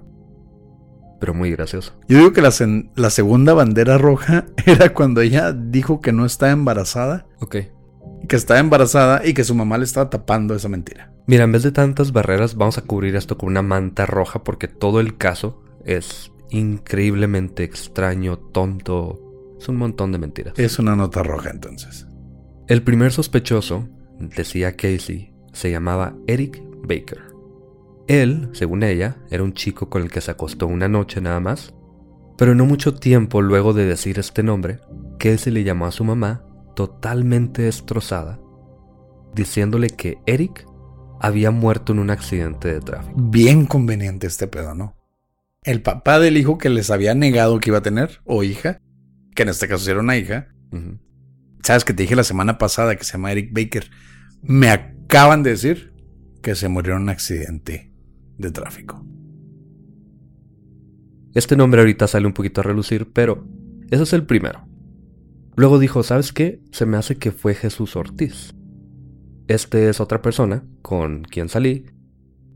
pero 1.19 1.33
muy 1.33 1.51
gracioso. 1.51 1.93
Yo 2.07 2.19
digo 2.19 2.33
que 2.33 2.41
la, 2.41 2.51
la 2.95 3.09
segunda 3.09 3.53
bandera 3.53 3.97
roja 3.97 4.45
era 4.65 4.93
cuando 4.93 5.21
ella 5.21 5.51
dijo 5.51 5.99
que 5.99 6.13
no 6.13 6.25
estaba 6.25 6.51
embarazada. 6.51 7.25
Ok. 7.41 7.57
Que 8.27 8.35
estaba 8.35 8.59
embarazada 8.59 9.25
y 9.25 9.33
que 9.33 9.43
su 9.43 9.55
mamá 9.55 9.77
le 9.77 9.83
estaba 9.83 10.09
tapando 10.09 10.55
esa 10.55 10.69
mentira. 10.69 11.11
Mira, 11.27 11.43
en 11.43 11.51
vez 11.51 11.63
de 11.63 11.71
tantas 11.71 12.11
barreras, 12.11 12.55
vamos 12.55 12.77
a 12.77 12.83
cubrir 12.83 13.15
esto 13.15 13.37
con 13.37 13.49
una 13.49 13.61
manta 13.61 14.05
roja 14.05 14.43
porque 14.43 14.67
todo 14.67 14.99
el 14.99 15.17
caso 15.17 15.63
es 15.85 16.31
increíblemente 16.49 17.63
extraño, 17.63 18.37
tonto. 18.37 19.55
Es 19.59 19.67
un 19.67 19.77
montón 19.77 20.11
de 20.11 20.19
mentiras. 20.19 20.57
Es 20.57 20.79
una 20.79 20.95
nota 20.95 21.23
roja 21.23 21.49
entonces. 21.49 22.07
El 22.67 22.83
primer 22.83 23.11
sospechoso, 23.11 23.87
decía 24.19 24.75
Casey, 24.75 25.33
se 25.53 25.71
llamaba 25.71 26.15
Eric 26.27 26.61
Baker. 26.83 27.21
Él, 28.07 28.49
según 28.53 28.83
ella, 28.83 29.17
era 29.29 29.43
un 29.43 29.53
chico 29.53 29.89
con 29.89 30.01
el 30.01 30.11
que 30.11 30.21
se 30.21 30.31
acostó 30.31 30.67
una 30.67 30.87
noche 30.87 31.21
nada 31.21 31.39
más, 31.39 31.73
pero 32.37 32.55
no 32.55 32.65
mucho 32.65 32.93
tiempo 32.93 33.41
luego 33.41 33.73
de 33.73 33.85
decir 33.85 34.17
este 34.17 34.43
nombre, 34.43 34.79
Casey 35.19 35.51
le 35.51 35.63
llamó 35.63 35.85
a 35.85 35.91
su 35.91 36.03
mamá 36.03 36.43
totalmente 36.75 37.63
destrozada, 37.63 38.39
diciéndole 39.33 39.89
que 39.89 40.17
Eric 40.25 40.65
había 41.19 41.51
muerto 41.51 41.91
en 41.91 41.99
un 41.99 42.09
accidente 42.09 42.73
de 42.73 42.79
tráfico. 42.79 43.15
Bien 43.19 43.65
conveniente 43.65 44.27
este 44.27 44.47
pedo, 44.47 44.73
¿no? 44.73 44.98
El 45.69 45.83
papá 45.83 46.19
del 46.19 46.35
hijo 46.35 46.57
que 46.57 46.67
les 46.67 46.89
había 46.89 47.13
negado 47.13 47.59
que 47.59 47.69
iba 47.69 47.77
a 47.77 47.83
tener, 47.83 48.21
o 48.23 48.41
hija, 48.41 48.81
que 49.35 49.43
en 49.43 49.49
este 49.49 49.67
caso 49.67 49.91
era 49.91 49.99
una 49.99 50.17
hija, 50.17 50.47
sabes 51.61 51.85
que 51.85 51.93
te 51.93 52.01
dije 52.01 52.15
la 52.15 52.23
semana 52.23 52.57
pasada 52.57 52.95
que 52.95 53.03
se 53.03 53.11
llama 53.11 53.31
Eric 53.31 53.53
Baker. 53.53 53.87
Me 54.41 54.71
acaban 54.71 55.43
de 55.43 55.51
decir 55.51 55.93
que 56.41 56.55
se 56.55 56.69
murió 56.69 56.95
en 56.95 57.03
un 57.03 57.09
accidente 57.09 57.93
de 58.39 58.49
tráfico. 58.49 59.05
Este 61.35 61.55
nombre 61.55 61.81
ahorita 61.81 62.07
sale 62.07 62.25
un 62.25 62.33
poquito 62.33 62.61
a 62.61 62.63
relucir, 62.63 63.11
pero 63.13 63.47
eso 63.91 64.01
es 64.01 64.13
el 64.13 64.25
primero. 64.25 64.67
Luego 65.55 65.77
dijo, 65.77 66.01
¿sabes 66.01 66.33
qué? 66.33 66.63
Se 66.71 66.87
me 66.87 66.97
hace 66.97 67.17
que 67.17 67.31
fue 67.31 67.53
Jesús 67.53 67.95
Ortiz. 67.95 68.55
Este 69.47 69.87
es 69.87 69.99
otra 69.99 70.23
persona 70.23 70.63
con 70.81 71.25
quien 71.25 71.47
salí 71.47 71.85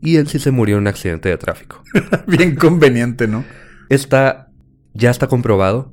y 0.04 0.16
él 0.16 0.28
sí 0.28 0.38
se 0.38 0.50
murió 0.50 0.76
en 0.76 0.82
un 0.82 0.86
accidente 0.88 1.28
de 1.28 1.38
tráfico. 1.38 1.82
Bien 2.26 2.54
conveniente, 2.54 3.26
¿no? 3.26 3.44
Está, 3.88 4.50
ya 4.92 5.10
está 5.10 5.26
comprobado 5.26 5.92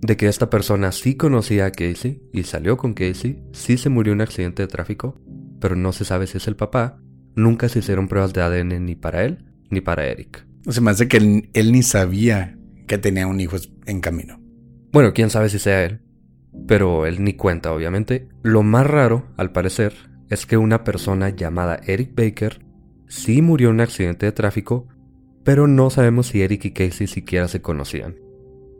de 0.00 0.16
que 0.16 0.26
esta 0.26 0.50
persona 0.50 0.90
sí 0.90 1.16
conocía 1.16 1.66
a 1.66 1.70
Casey 1.70 2.22
y 2.32 2.42
salió 2.42 2.76
con 2.76 2.94
Casey, 2.94 3.42
sí 3.52 3.76
se 3.76 3.88
murió 3.88 4.12
en 4.12 4.18
un 4.18 4.22
accidente 4.22 4.62
de 4.62 4.68
tráfico, 4.68 5.20
pero 5.60 5.76
no 5.76 5.92
se 5.92 6.04
sabe 6.04 6.26
si 6.26 6.38
es 6.38 6.48
el 6.48 6.56
papá. 6.56 6.98
Nunca 7.36 7.68
se 7.68 7.78
hicieron 7.78 8.08
pruebas 8.08 8.32
de 8.32 8.42
ADN 8.42 8.84
ni 8.84 8.96
para 8.96 9.24
él 9.24 9.44
ni 9.72 9.80
para 9.80 10.06
Eric. 10.06 10.46
Se 10.68 10.80
me 10.80 10.90
hace 10.90 11.08
que 11.08 11.16
él, 11.16 11.72
ni 11.72 11.82
sabía 11.82 12.58
que 12.86 12.98
tenía 12.98 13.26
un 13.26 13.40
hijo 13.40 13.56
en 13.86 14.00
camino. 14.00 14.40
Bueno, 14.92 15.12
quién 15.14 15.30
sabe 15.30 15.48
si 15.48 15.58
sea 15.58 15.84
él, 15.84 16.02
pero 16.68 17.06
él 17.06 17.24
ni 17.24 17.34
cuenta, 17.34 17.72
obviamente. 17.72 18.28
Lo 18.42 18.62
más 18.62 18.86
raro, 18.86 19.32
al 19.36 19.50
parecer, 19.50 19.94
es 20.28 20.46
que 20.46 20.58
una 20.58 20.84
persona 20.84 21.30
llamada 21.30 21.80
Eric 21.86 22.14
Baker 22.14 22.60
sí 23.12 23.42
murió 23.42 23.68
en 23.68 23.74
un 23.74 23.80
accidente 23.82 24.24
de 24.24 24.32
tráfico, 24.32 24.88
pero 25.44 25.66
no 25.66 25.90
sabemos 25.90 26.28
si 26.28 26.40
Eric 26.40 26.64
y 26.64 26.70
Casey 26.70 27.06
siquiera 27.06 27.46
se 27.46 27.60
conocían. 27.60 28.16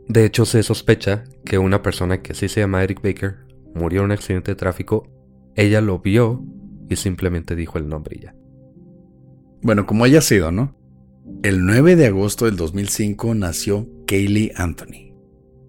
De 0.07 0.25
hecho, 0.25 0.45
se 0.45 0.63
sospecha 0.63 1.23
que 1.45 1.59
una 1.59 1.83
persona 1.83 2.23
que 2.23 2.33
sí 2.33 2.49
se 2.49 2.61
llama 2.61 2.83
Eric 2.83 3.01
Baker 3.03 3.45
murió 3.75 3.99
en 3.99 4.05
un 4.05 4.11
accidente 4.11 4.51
de 4.51 4.55
tráfico, 4.55 5.07
ella 5.55 5.81
lo 5.81 5.99
vio 5.99 6.43
y 6.89 6.95
simplemente 6.95 7.55
dijo 7.55 7.77
el 7.77 7.87
nombre 7.87 8.19
ya. 8.19 8.35
Bueno, 9.61 9.85
como 9.85 10.03
haya 10.03 10.19
sido, 10.19 10.51
¿no? 10.51 10.75
El 11.43 11.63
9 11.65 11.95
de 11.95 12.07
agosto 12.07 12.45
del 12.45 12.55
2005 12.55 13.35
nació 13.35 13.87
Kaylee 14.07 14.51
Anthony. 14.55 15.13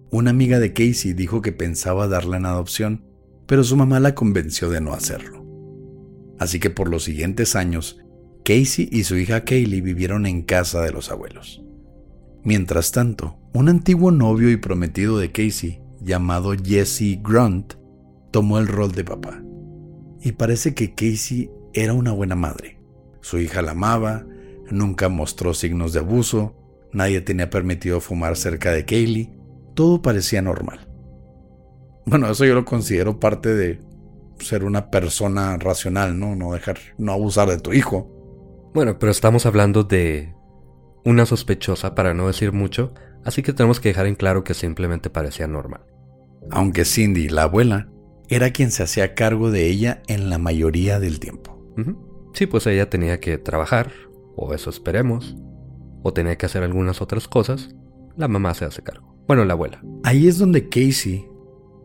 Una 0.09 0.31
amiga 0.31 0.59
de 0.59 0.73
Casey 0.73 1.13
dijo 1.13 1.41
que 1.41 1.51
pensaba 1.51 2.07
darla 2.07 2.37
en 2.37 2.47
adopción, 2.47 3.05
pero 3.45 3.63
su 3.63 3.77
mamá 3.77 3.99
la 3.99 4.15
convenció 4.15 4.71
de 4.71 4.81
no 4.81 4.93
hacerlo. 4.93 5.45
Así 6.39 6.59
que 6.59 6.71
por 6.71 6.89
los 6.89 7.03
siguientes 7.03 7.55
años, 7.55 8.04
Casey 8.45 8.87
y 8.91 9.05
su 9.05 9.17
hija 9.17 9.43
Kaylee 9.43 9.81
vivieron 9.81 10.27
en 10.27 10.43
casa 10.43 10.83
de 10.83 10.91
los 10.91 11.09
abuelos. 11.09 11.63
Mientras 12.43 12.91
tanto, 12.91 13.39
un 13.53 13.69
antiguo 13.69 14.11
novio 14.11 14.51
y 14.51 14.57
prometido 14.57 15.17
de 15.17 15.31
Casey, 15.31 15.81
llamado 15.99 16.53
Jesse 16.53 17.19
Grunt, 17.23 17.73
tomó 18.29 18.59
el 18.59 18.67
rol 18.67 18.91
de 18.91 19.03
papá. 19.03 19.41
Y 20.21 20.33
parece 20.33 20.75
que 20.75 20.93
Casey 20.93 21.49
era 21.73 21.93
una 21.93 22.11
buena 22.11 22.35
madre. 22.35 22.77
Su 23.21 23.39
hija 23.39 23.63
la 23.63 23.71
amaba, 23.71 24.27
nunca 24.69 25.09
mostró 25.09 25.55
signos 25.55 25.93
de 25.93 26.01
abuso, 26.01 26.55
nadie 26.93 27.21
tenía 27.21 27.49
permitido 27.49 27.99
fumar 27.99 28.37
cerca 28.37 28.71
de 28.71 28.85
Kaylee, 28.85 29.33
todo 29.73 30.03
parecía 30.03 30.43
normal. 30.43 30.87
Bueno, 32.05 32.29
eso 32.29 32.45
yo 32.45 32.53
lo 32.53 32.63
considero 32.63 33.19
parte 33.19 33.55
de 33.55 33.79
ser 34.39 34.63
una 34.63 34.91
persona 34.91 35.57
racional, 35.57 36.19
¿no? 36.19 36.35
No 36.35 36.53
dejar, 36.53 36.77
no 36.99 37.11
abusar 37.11 37.49
de 37.49 37.57
tu 37.57 37.73
hijo. 37.73 38.14
Bueno, 38.75 38.99
pero 38.99 39.09
estamos 39.09 39.45
hablando 39.45 39.85
de 39.85 40.35
una 41.05 41.25
sospechosa, 41.25 41.95
para 41.95 42.13
no 42.13 42.27
decir 42.27 42.51
mucho, 42.51 42.93
así 43.23 43.41
que 43.41 43.53
tenemos 43.53 43.79
que 43.79 43.87
dejar 43.87 44.05
en 44.05 44.15
claro 44.15 44.43
que 44.43 44.53
simplemente 44.53 45.09
parecía 45.09 45.47
normal. 45.47 45.85
Aunque 46.51 46.83
Cindy, 46.83 47.29
la 47.29 47.43
abuela, 47.43 47.87
era 48.27 48.51
quien 48.51 48.71
se 48.71 48.83
hacía 48.83 49.15
cargo 49.15 49.49
de 49.49 49.67
ella 49.67 50.03
en 50.07 50.29
la 50.29 50.39
mayoría 50.39 50.99
del 50.99 51.21
tiempo. 51.21 51.57
Sí, 52.33 52.47
pues 52.47 52.67
ella 52.67 52.89
tenía 52.89 53.21
que 53.21 53.37
trabajar, 53.37 53.93
o 54.35 54.53
eso 54.53 54.69
esperemos, 54.71 55.37
o 56.03 56.11
tenía 56.11 56.37
que 56.37 56.45
hacer 56.45 56.61
algunas 56.61 57.01
otras 57.01 57.29
cosas, 57.29 57.69
la 58.17 58.27
mamá 58.27 58.55
se 58.55 58.65
hace 58.65 58.81
cargo. 58.81 59.15
Bueno, 59.25 59.45
la 59.45 59.53
abuela. 59.53 59.81
Ahí 60.03 60.27
es 60.27 60.37
donde 60.37 60.67
Casey, 60.67 61.25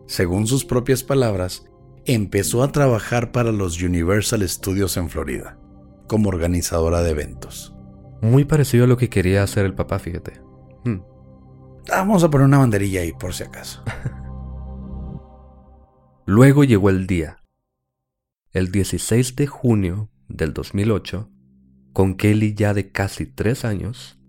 según 0.09 0.49
sus 0.49 0.65
propias 0.65 1.05
palabras, 1.05 1.71
empezó 2.05 2.65
a 2.65 2.73
trabajar 2.73 3.31
para 3.31 3.53
los 3.53 3.81
Universal 3.81 4.43
Studios 4.49 4.97
en 4.97 5.09
Florida, 5.09 5.57
como 6.11 6.29
organizadora 6.29 7.03
de 7.03 7.11
eventos. 7.11 7.73
Muy 8.21 8.45
parecido 8.45 8.83
a 8.83 8.89
lo 8.89 8.97
que 8.97 9.09
quería 9.09 9.45
hacer 9.45 9.65
el 9.65 9.77
papá, 9.77 10.01
fíjate. 10.01 10.41
Hmm. 10.85 11.03
Vamos 11.89 12.25
a 12.25 12.31
poner 12.31 12.49
una 12.49 12.59
banderilla 12.59 13.03
ahí 13.03 13.13
por 13.13 13.33
si 13.33 13.45
acaso. 13.45 13.85
Luego 16.27 16.65
llegó 16.65 16.91
el 16.91 17.07
día. 17.07 17.45
El 18.51 18.73
16 18.73 19.37
de 19.37 19.47
junio 19.47 20.11
del 20.27 20.53
2008, 20.53 21.31
con 21.93 22.17
Kelly 22.17 22.55
ya 22.55 22.75
de 22.75 22.91
casi 22.91 23.27
tres 23.27 23.65
años, 23.65 24.21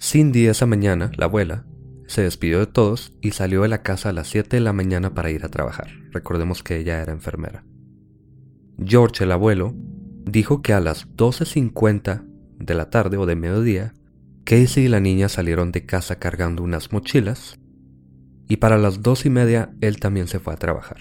Cindy 0.00 0.46
esa 0.46 0.66
mañana, 0.66 1.10
la 1.16 1.24
abuela, 1.24 1.66
se 2.06 2.22
despidió 2.22 2.60
de 2.60 2.68
todos 2.68 3.18
y 3.20 3.32
salió 3.32 3.62
de 3.62 3.68
la 3.68 3.82
casa 3.82 4.10
a 4.10 4.12
las 4.12 4.28
7 4.28 4.58
de 4.58 4.60
la 4.60 4.72
mañana 4.72 5.12
para 5.12 5.32
ir 5.32 5.44
a 5.44 5.48
trabajar. 5.48 5.88
Recordemos 6.12 6.62
que 6.62 6.76
ella 6.76 7.02
era 7.02 7.12
enfermera. 7.12 7.64
George, 8.78 9.24
el 9.24 9.32
abuelo, 9.32 9.74
dijo 10.24 10.62
que 10.62 10.72
a 10.72 10.80
las 10.80 11.08
12.50 11.08 12.24
de 12.58 12.74
la 12.74 12.90
tarde 12.90 13.16
o 13.16 13.26
de 13.26 13.36
mediodía, 13.36 13.94
Casey 14.44 14.84
y 14.84 14.88
la 14.88 15.00
niña 15.00 15.28
salieron 15.28 15.72
de 15.72 15.86
casa 15.86 16.18
cargando 16.18 16.62
unas 16.62 16.92
mochilas 16.92 17.58
y 18.48 18.56
para 18.56 18.78
las 18.78 19.02
dos 19.02 19.24
y 19.24 19.30
media 19.30 19.74
él 19.80 19.98
también 19.98 20.26
se 20.26 20.38
fue 20.38 20.52
a 20.52 20.56
trabajar. 20.56 20.98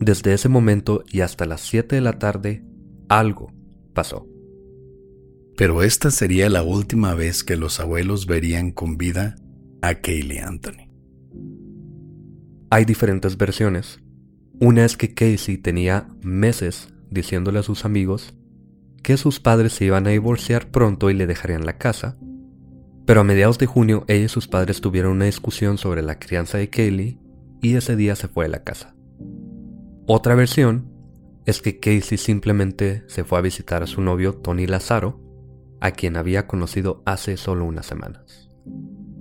Desde 0.00 0.32
ese 0.32 0.48
momento 0.48 1.04
y 1.10 1.20
hasta 1.20 1.44
las 1.44 1.60
7 1.60 1.96
de 1.96 2.00
la 2.00 2.18
tarde, 2.18 2.64
algo 3.08 3.52
pasó. 3.92 4.26
Pero 5.56 5.82
esta 5.82 6.10
sería 6.10 6.48
la 6.48 6.62
última 6.62 7.14
vez 7.14 7.44
que 7.44 7.56
los 7.56 7.80
abuelos 7.80 8.26
verían 8.26 8.70
con 8.70 8.96
vida 8.96 9.36
a 9.82 9.96
Kaylee 9.96 10.38
Anthony. 10.38 10.90
Hay 12.70 12.84
diferentes 12.84 13.36
versiones. 13.36 14.00
Una 14.58 14.84
es 14.84 14.96
que 14.96 15.12
Casey 15.12 15.58
tenía 15.58 16.08
meses 16.22 16.89
diciéndole 17.10 17.58
a 17.58 17.62
sus 17.62 17.84
amigos 17.84 18.34
que 19.02 19.16
sus 19.16 19.40
padres 19.40 19.72
se 19.72 19.86
iban 19.86 20.06
a 20.06 20.10
divorciar 20.10 20.70
pronto 20.70 21.10
y 21.10 21.14
le 21.14 21.26
dejarían 21.26 21.66
la 21.66 21.78
casa, 21.78 22.16
pero 23.06 23.22
a 23.22 23.24
mediados 23.24 23.58
de 23.58 23.66
junio 23.66 24.04
ella 24.08 24.26
y 24.26 24.28
sus 24.28 24.46
padres 24.46 24.80
tuvieron 24.80 25.12
una 25.12 25.24
discusión 25.24 25.78
sobre 25.78 26.02
la 26.02 26.18
crianza 26.18 26.58
de 26.58 26.70
Kaylee 26.70 27.18
y 27.60 27.74
ese 27.74 27.96
día 27.96 28.14
se 28.16 28.28
fue 28.28 28.44
de 28.44 28.50
la 28.50 28.62
casa. 28.62 28.94
Otra 30.06 30.34
versión 30.34 30.90
es 31.46 31.62
que 31.62 31.80
Casey 31.80 32.18
simplemente 32.18 33.04
se 33.08 33.24
fue 33.24 33.38
a 33.38 33.42
visitar 33.42 33.82
a 33.82 33.86
su 33.86 34.00
novio 34.00 34.34
Tony 34.34 34.66
Lazaro, 34.66 35.20
a 35.80 35.92
quien 35.92 36.16
había 36.16 36.46
conocido 36.46 37.02
hace 37.06 37.36
solo 37.36 37.64
unas 37.64 37.86
semanas. 37.86 38.50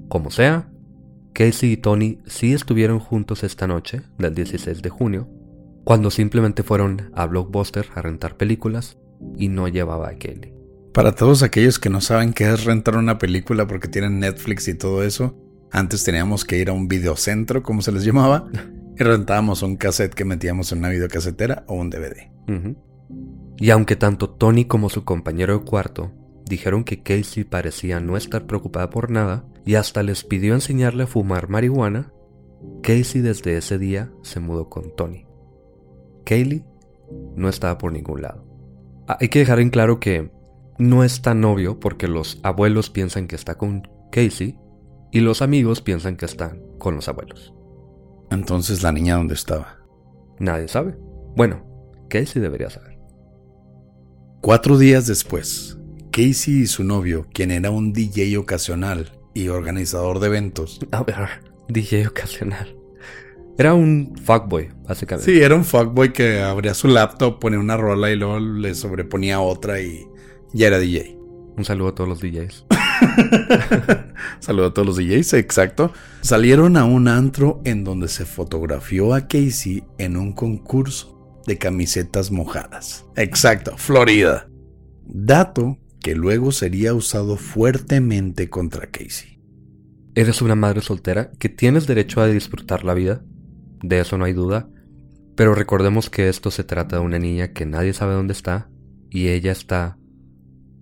Como 0.09 0.29
sea, 0.29 0.69
Casey 1.33 1.73
y 1.73 1.77
Tony 1.77 2.19
sí 2.25 2.53
estuvieron 2.53 2.99
juntos 2.99 3.43
esta 3.43 3.67
noche, 3.67 4.01
del 4.17 4.35
16 4.35 4.81
de 4.81 4.89
junio, 4.89 5.29
cuando 5.83 6.11
simplemente 6.11 6.63
fueron 6.63 7.11
a 7.13 7.25
Blockbuster 7.25 7.87
a 7.95 8.01
rentar 8.01 8.37
películas 8.37 8.97
y 9.37 9.49
no 9.49 9.67
llevaba 9.67 10.09
a 10.09 10.15
Kelly. 10.15 10.53
Para 10.93 11.13
todos 11.13 11.43
aquellos 11.43 11.79
que 11.79 11.89
no 11.89 12.01
saben 12.01 12.33
qué 12.33 12.51
es 12.51 12.65
rentar 12.65 12.97
una 12.97 13.17
película 13.17 13.67
porque 13.67 13.87
tienen 13.87 14.19
Netflix 14.19 14.67
y 14.67 14.73
todo 14.73 15.03
eso, 15.03 15.37
antes 15.71 16.03
teníamos 16.03 16.45
que 16.45 16.57
ir 16.57 16.69
a 16.69 16.73
un 16.73 16.87
videocentro, 16.87 17.61
como 17.63 17.81
se 17.81 17.91
les 17.91 18.03
llamaba, 18.03 18.49
y 18.97 19.03
rentábamos 19.03 19.61
un 19.61 19.77
cassette 19.77 20.13
que 20.13 20.25
metíamos 20.25 20.71
en 20.71 20.79
una 20.79 20.89
videocasetera 20.89 21.63
o 21.67 21.75
un 21.75 21.89
DVD. 21.89 22.31
Y 23.57 23.69
aunque 23.69 23.95
tanto 23.95 24.29
Tony 24.29 24.65
como 24.65 24.89
su 24.89 25.05
compañero 25.05 25.59
de 25.59 25.65
cuarto 25.65 26.11
dijeron 26.45 26.83
que 26.83 27.03
Casey 27.03 27.43
parecía 27.43 27.99
no 27.99 28.17
estar 28.17 28.47
preocupada 28.47 28.89
por 28.89 29.11
nada 29.11 29.45
y 29.65 29.75
hasta 29.75 30.01
les 30.01 30.23
pidió 30.23 30.55
enseñarle 30.55 31.03
a 31.03 31.07
fumar 31.07 31.49
marihuana, 31.49 32.11
Casey 32.81 33.21
desde 33.21 33.57
ese 33.57 33.77
día 33.77 34.11
se 34.23 34.39
mudó 34.39 34.69
con 34.69 34.95
Tony. 34.95 35.28
Kaylee 36.25 36.63
no 37.35 37.49
estaba 37.49 37.77
por 37.77 37.91
ningún 37.91 38.21
lado. 38.21 38.45
Ah, 39.07 39.17
hay 39.19 39.29
que 39.29 39.39
dejar 39.39 39.59
en 39.59 39.69
claro 39.69 39.99
que 39.99 40.31
no 40.77 41.03
es 41.03 41.21
tan 41.21 41.43
obvio 41.43 41.79
porque 41.79 42.07
los 42.07 42.39
abuelos 42.43 42.89
piensan 42.89 43.27
que 43.27 43.35
está 43.35 43.55
con 43.55 43.87
Casey 44.11 44.57
y 45.11 45.19
los 45.21 45.41
amigos 45.41 45.81
piensan 45.81 46.15
que 46.15 46.25
están 46.25 46.61
con 46.77 46.95
los 46.95 47.07
abuelos. 47.07 47.53
Entonces, 48.31 48.83
¿la 48.83 48.91
niña 48.91 49.15
dónde 49.15 49.33
estaba? 49.33 49.79
Nadie 50.39 50.67
sabe. 50.67 50.95
Bueno, 51.35 51.65
Casey 52.09 52.41
debería 52.41 52.69
saber. 52.69 52.99
Cuatro 54.41 54.77
días 54.77 55.05
después, 55.07 55.77
Casey 56.11 56.61
y 56.61 56.67
su 56.67 56.83
novio, 56.83 57.27
quien 57.33 57.51
era 57.51 57.71
un 57.71 57.91
DJ 57.91 58.37
ocasional 58.37 59.11
y 59.33 59.49
organizador 59.49 60.19
de 60.19 60.27
eventos. 60.27 60.79
A 60.91 61.03
ver, 61.03 61.41
DJ 61.67 62.07
ocasional. 62.07 62.78
Era 63.59 63.73
un 63.73 64.15
fuckboy, 64.23 64.69
básicamente. 64.87 65.29
Sí, 65.29 65.41
era 65.41 65.53
un 65.53 65.65
fuckboy 65.65 66.13
que 66.13 66.39
abría 66.39 66.73
su 66.73 66.87
laptop, 66.87 67.39
ponía 67.39 67.59
una 67.59 67.75
rola 67.75 68.09
y 68.09 68.15
luego 68.15 68.39
le 68.39 68.73
sobreponía 68.73 69.41
otra 69.41 69.81
y 69.81 70.07
ya 70.53 70.67
era 70.67 70.79
DJ. 70.79 71.17
Un 71.57 71.65
saludo 71.65 71.89
a 71.89 71.95
todos 71.95 72.07
los 72.07 72.21
DJs. 72.21 72.67
saludo 74.39 74.67
a 74.67 74.73
todos 74.73 74.87
los 74.87 74.95
DJs, 74.95 75.33
exacto. 75.33 75.91
Salieron 76.21 76.77
a 76.77 76.85
un 76.85 77.09
antro 77.09 77.59
en 77.65 77.83
donde 77.83 78.07
se 78.07 78.23
fotografió 78.23 79.13
a 79.13 79.27
Casey 79.27 79.83
en 79.97 80.15
un 80.15 80.31
concurso 80.31 81.41
de 81.45 81.57
camisetas 81.57 82.31
mojadas. 82.31 83.07
Exacto, 83.17 83.75
Florida. 83.75 84.47
Dato 85.03 85.77
que 85.99 86.15
luego 86.15 86.53
sería 86.53 86.93
usado 86.93 87.35
fuertemente 87.35 88.49
contra 88.49 88.89
Casey. 88.89 89.41
Eres 90.15 90.41
una 90.41 90.55
madre 90.55 90.79
soltera 90.79 91.31
que 91.37 91.49
tienes 91.49 91.87
derecho 91.87 92.21
a 92.21 92.27
disfrutar 92.27 92.85
la 92.85 92.93
vida, 92.93 93.21
de 93.81 93.99
eso 93.99 94.17
no 94.17 94.25
hay 94.25 94.33
duda, 94.33 94.69
pero 95.35 95.55
recordemos 95.55 96.09
que 96.09 96.29
esto 96.29 96.51
se 96.51 96.63
trata 96.63 96.97
de 96.97 97.01
una 97.01 97.19
niña 97.19 97.53
que 97.53 97.65
nadie 97.65 97.93
sabe 97.93 98.13
dónde 98.13 98.33
está 98.33 98.69
y 99.09 99.29
ella 99.29 99.51
está 99.51 99.97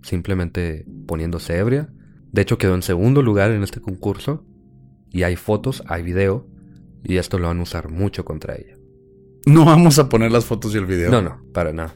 simplemente 0.02 0.86
poniéndose 1.06 1.58
ebria. 1.58 1.90
De 2.32 2.42
hecho 2.42 2.58
quedó 2.58 2.76
en 2.76 2.82
segundo 2.82 3.22
lugar 3.22 3.52
en 3.52 3.64
este 3.64 3.82
concurso 3.82 4.46
y 5.12 5.24
hay 5.24 5.36
fotos, 5.36 5.84
hay 5.88 6.04
video 6.04 6.48
y 7.04 7.18
esto 7.18 7.40
lo 7.40 7.48
van 7.48 7.60
a 7.60 7.64
usar 7.64 7.90
mucho 7.90 8.26
contra 8.26 8.56
ella. 8.56 8.76
No 9.46 9.64
vamos 9.66 9.98
a 10.00 10.10
poner 10.10 10.32
las 10.32 10.46
fotos 10.46 10.76
y 10.76 10.78
el 10.78 10.86
video. 10.86 11.10
No, 11.10 11.22
no, 11.22 11.42
para 11.54 11.72
nada. 11.72 11.96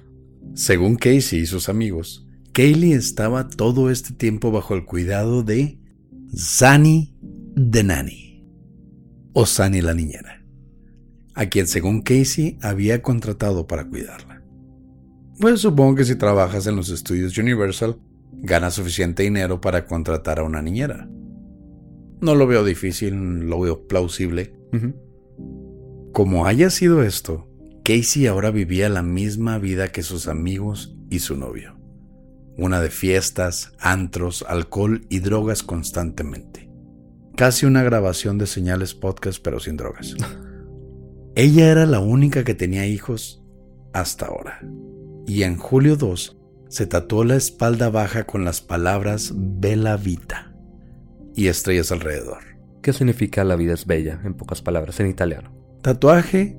Según 0.54 0.96
Casey 0.96 1.40
y 1.40 1.46
sus 1.46 1.68
amigos, 1.68 2.28
Kaylee 2.54 2.94
estaba 2.94 3.48
todo 3.48 3.90
este 3.90 4.14
tiempo 4.14 4.52
bajo 4.52 4.76
el 4.76 4.86
cuidado 4.86 5.44
de 5.44 5.80
Sani 6.34 7.14
the 7.56 7.84
Nanny, 7.84 8.46
o 9.34 9.46
Sani 9.46 9.82
la 9.82 9.94
niñera, 9.94 10.41
a 11.42 11.50
quien 11.50 11.68
según 11.68 12.02
Casey 12.02 12.58
había 12.62 13.02
contratado 13.02 13.66
para 13.66 13.88
cuidarla. 13.88 14.44
Pues 15.40 15.62
supongo 15.62 15.96
que 15.96 16.06
si 16.06 16.16
trabajas 16.16 16.68
en 16.68 16.76
los 16.76 16.90
estudios 16.90 17.36
Universal, 17.38 18.00
ganas 18.32 18.76
suficiente 18.76 19.24
dinero 19.24 19.60
para 19.60 19.86
contratar 19.86 20.40
a 20.40 20.44
una 20.44 20.62
niñera. 20.62 21.10
No 22.22 22.36
lo 22.36 22.46
veo 22.46 22.64
difícil, 22.64 23.50
lo 23.50 23.60
veo 23.60 23.88
plausible. 23.88 24.54
Como 26.14 26.46
haya 26.46 26.70
sido 26.70 27.02
esto, 27.02 27.50
Casey 27.84 28.28
ahora 28.28 28.52
vivía 28.52 28.88
la 28.90 29.02
misma 29.02 29.58
vida 29.58 29.92
que 29.92 30.04
sus 30.04 30.28
amigos 30.28 30.96
y 31.10 31.20
su 31.20 31.36
novio 31.36 31.82
una 32.58 32.82
de 32.82 32.92
fiestas, 32.92 33.72
antros, 33.80 34.46
alcohol 34.48 35.06
y 35.10 35.20
drogas 35.20 35.64
constantemente. 35.64 36.70
Casi 37.36 37.66
una 37.66 37.82
grabación 37.82 38.38
de 38.38 38.46
señales 38.46 38.94
podcast 38.94 39.42
pero 39.42 39.60
sin 39.60 39.78
drogas. 39.78 40.16
Ella 41.36 41.72
era 41.72 41.86
la 41.86 42.00
única 42.00 42.44
que 42.44 42.56
tenía 42.56 42.86
hijos 42.86 43.42
hasta 43.94 44.28
ahora. 44.28 44.60
y 45.28 45.44
en 45.44 45.56
julio 45.56 45.96
2 45.96 46.38
se 46.68 46.88
tatuó 46.88 47.24
la 47.24 47.36
espalda 47.36 47.90
baja 47.90 48.26
con 48.26 48.44
las 48.44 48.60
palabras 48.60 49.34
Bella 49.36 49.96
Vita 49.96 50.54
y 51.36 51.48
estrellas 51.48 51.92
alrededor. 51.92 52.40
¿Qué 52.82 52.92
significa 52.92 53.44
la 53.44 53.56
vida 53.56 53.74
es 53.74 53.86
bella, 53.86 54.20
en 54.26 54.34
pocas 54.34 54.62
palabras, 54.62 55.00
en 55.00 55.08
italiano? 55.08 55.54
Tatuaje 55.82 56.58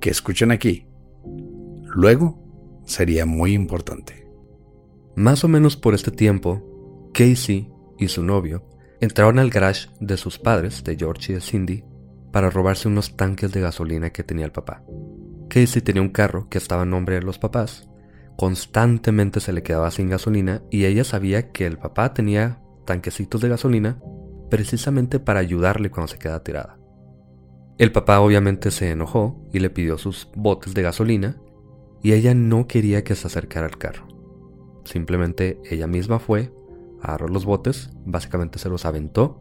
que 0.00 0.10
escuchen 0.10 0.50
aquí. 0.50 0.86
Luego 1.84 2.42
sería 2.86 3.26
muy 3.26 3.52
importante. 3.52 4.26
Más 5.16 5.44
o 5.44 5.48
menos 5.48 5.76
por 5.76 5.94
este 5.94 6.10
tiempo, 6.10 7.10
Casey 7.12 7.70
y 7.98 8.08
su 8.08 8.22
novio 8.22 8.68
entraron 9.00 9.38
al 9.38 9.50
garage 9.50 9.88
de 10.00 10.16
sus 10.16 10.38
padres, 10.38 10.84
de 10.84 10.96
George 10.96 11.32
y 11.32 11.34
de 11.34 11.40
Cindy, 11.40 11.84
para 12.34 12.50
robarse 12.50 12.88
unos 12.88 13.16
tanques 13.16 13.52
de 13.52 13.60
gasolina 13.60 14.10
que 14.10 14.24
tenía 14.24 14.44
el 14.44 14.50
papá. 14.50 14.82
Casey 15.48 15.82
tenía 15.82 16.02
un 16.02 16.08
carro 16.08 16.48
que 16.48 16.58
estaba 16.58 16.82
en 16.82 16.90
nombre 16.90 17.14
de 17.14 17.22
los 17.22 17.38
papás, 17.38 17.88
constantemente 18.36 19.38
se 19.38 19.52
le 19.52 19.62
quedaba 19.62 19.92
sin 19.92 20.10
gasolina 20.10 20.60
y 20.68 20.84
ella 20.86 21.04
sabía 21.04 21.52
que 21.52 21.64
el 21.64 21.78
papá 21.78 22.12
tenía 22.12 22.58
tanquecitos 22.86 23.40
de 23.40 23.50
gasolina 23.50 24.00
precisamente 24.50 25.20
para 25.20 25.38
ayudarle 25.38 25.92
cuando 25.92 26.08
se 26.08 26.18
queda 26.18 26.42
tirada. 26.42 26.76
El 27.78 27.92
papá 27.92 28.18
obviamente 28.18 28.72
se 28.72 28.90
enojó 28.90 29.40
y 29.52 29.60
le 29.60 29.70
pidió 29.70 29.96
sus 29.96 30.28
botes 30.34 30.74
de 30.74 30.82
gasolina 30.82 31.36
y 32.02 32.14
ella 32.14 32.34
no 32.34 32.66
quería 32.66 33.04
que 33.04 33.14
se 33.14 33.28
acercara 33.28 33.66
al 33.66 33.78
carro. 33.78 34.08
Simplemente 34.84 35.60
ella 35.70 35.86
misma 35.86 36.18
fue, 36.18 36.52
agarró 37.00 37.28
los 37.28 37.44
botes, 37.44 37.90
básicamente 38.04 38.58
se 38.58 38.68
los 38.68 38.86
aventó 38.86 39.40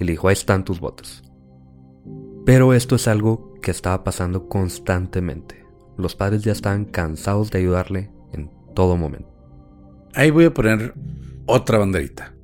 y 0.00 0.02
le 0.02 0.10
dijo, 0.10 0.26
ahí 0.26 0.32
están 0.32 0.64
tus 0.64 0.80
botes. 0.80 1.22
Pero 2.44 2.74
esto 2.74 2.96
es 2.96 3.06
algo 3.06 3.54
que 3.62 3.70
estaba 3.70 4.02
pasando 4.02 4.48
constantemente. 4.48 5.64
Los 5.96 6.16
padres 6.16 6.42
ya 6.42 6.52
estaban 6.52 6.84
cansados 6.84 7.50
de 7.50 7.58
ayudarle 7.58 8.10
en 8.32 8.50
todo 8.74 8.96
momento. 8.96 9.28
Ahí 10.14 10.30
voy 10.30 10.46
a 10.46 10.54
poner 10.54 10.94
otra 11.46 11.78
banderita. 11.78 12.34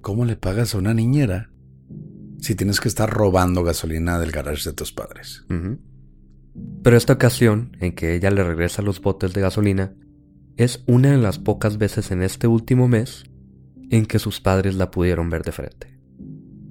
¿Cómo 0.00 0.24
le 0.24 0.36
pagas 0.36 0.74
a 0.74 0.78
una 0.78 0.94
niñera 0.94 1.50
si 2.38 2.54
tienes 2.54 2.80
que 2.80 2.88
estar 2.88 3.10
robando 3.10 3.64
gasolina 3.64 4.18
del 4.20 4.30
garage 4.30 4.70
de 4.70 4.74
tus 4.74 4.92
padres? 4.92 5.44
Pero 6.82 6.96
esta 6.96 7.14
ocasión 7.14 7.76
en 7.80 7.92
que 7.92 8.14
ella 8.14 8.30
le 8.30 8.44
regresa 8.44 8.82
los 8.82 9.00
botes 9.00 9.32
de 9.32 9.40
gasolina 9.40 9.94
es 10.56 10.84
una 10.86 11.10
de 11.10 11.18
las 11.18 11.38
pocas 11.38 11.76
veces 11.76 12.10
en 12.12 12.22
este 12.22 12.46
último 12.46 12.88
mes 12.88 13.24
en 13.90 14.06
que 14.06 14.18
sus 14.18 14.40
padres 14.40 14.76
la 14.76 14.90
pudieron 14.90 15.28
ver 15.28 15.42
de 15.42 15.52
frente. 15.52 15.98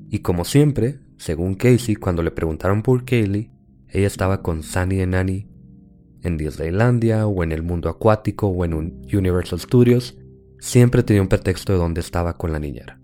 Y 0.10 0.20
como 0.20 0.46
siempre, 0.46 1.00
según 1.18 1.56
Casey, 1.56 1.96
cuando 1.96 2.24
le 2.24 2.32
preguntaron 2.32 2.82
por 2.82 3.06
Kaylee, 3.06 3.52
ella 3.90 4.08
estaba 4.08 4.42
con 4.42 4.64
Sunny 4.64 5.02
y 5.02 5.06
Nanny 5.06 5.48
en 6.26 6.38
Disneylandia 6.38 7.28
o 7.28 7.44
en 7.44 7.52
el 7.52 7.64
mundo 7.64 7.90
acuático 7.90 8.48
o 8.48 8.66
en 8.66 8.74
un 8.74 9.02
Universal 9.14 9.60
Studios, 9.60 10.18
siempre 10.60 11.04
tenía 11.04 11.22
un 11.22 11.28
pretexto 11.28 11.74
de 11.74 11.80
dónde 11.80 12.02
estaba 12.02 12.38
con 12.38 12.52
la 12.52 12.60
niñera. 12.60 13.00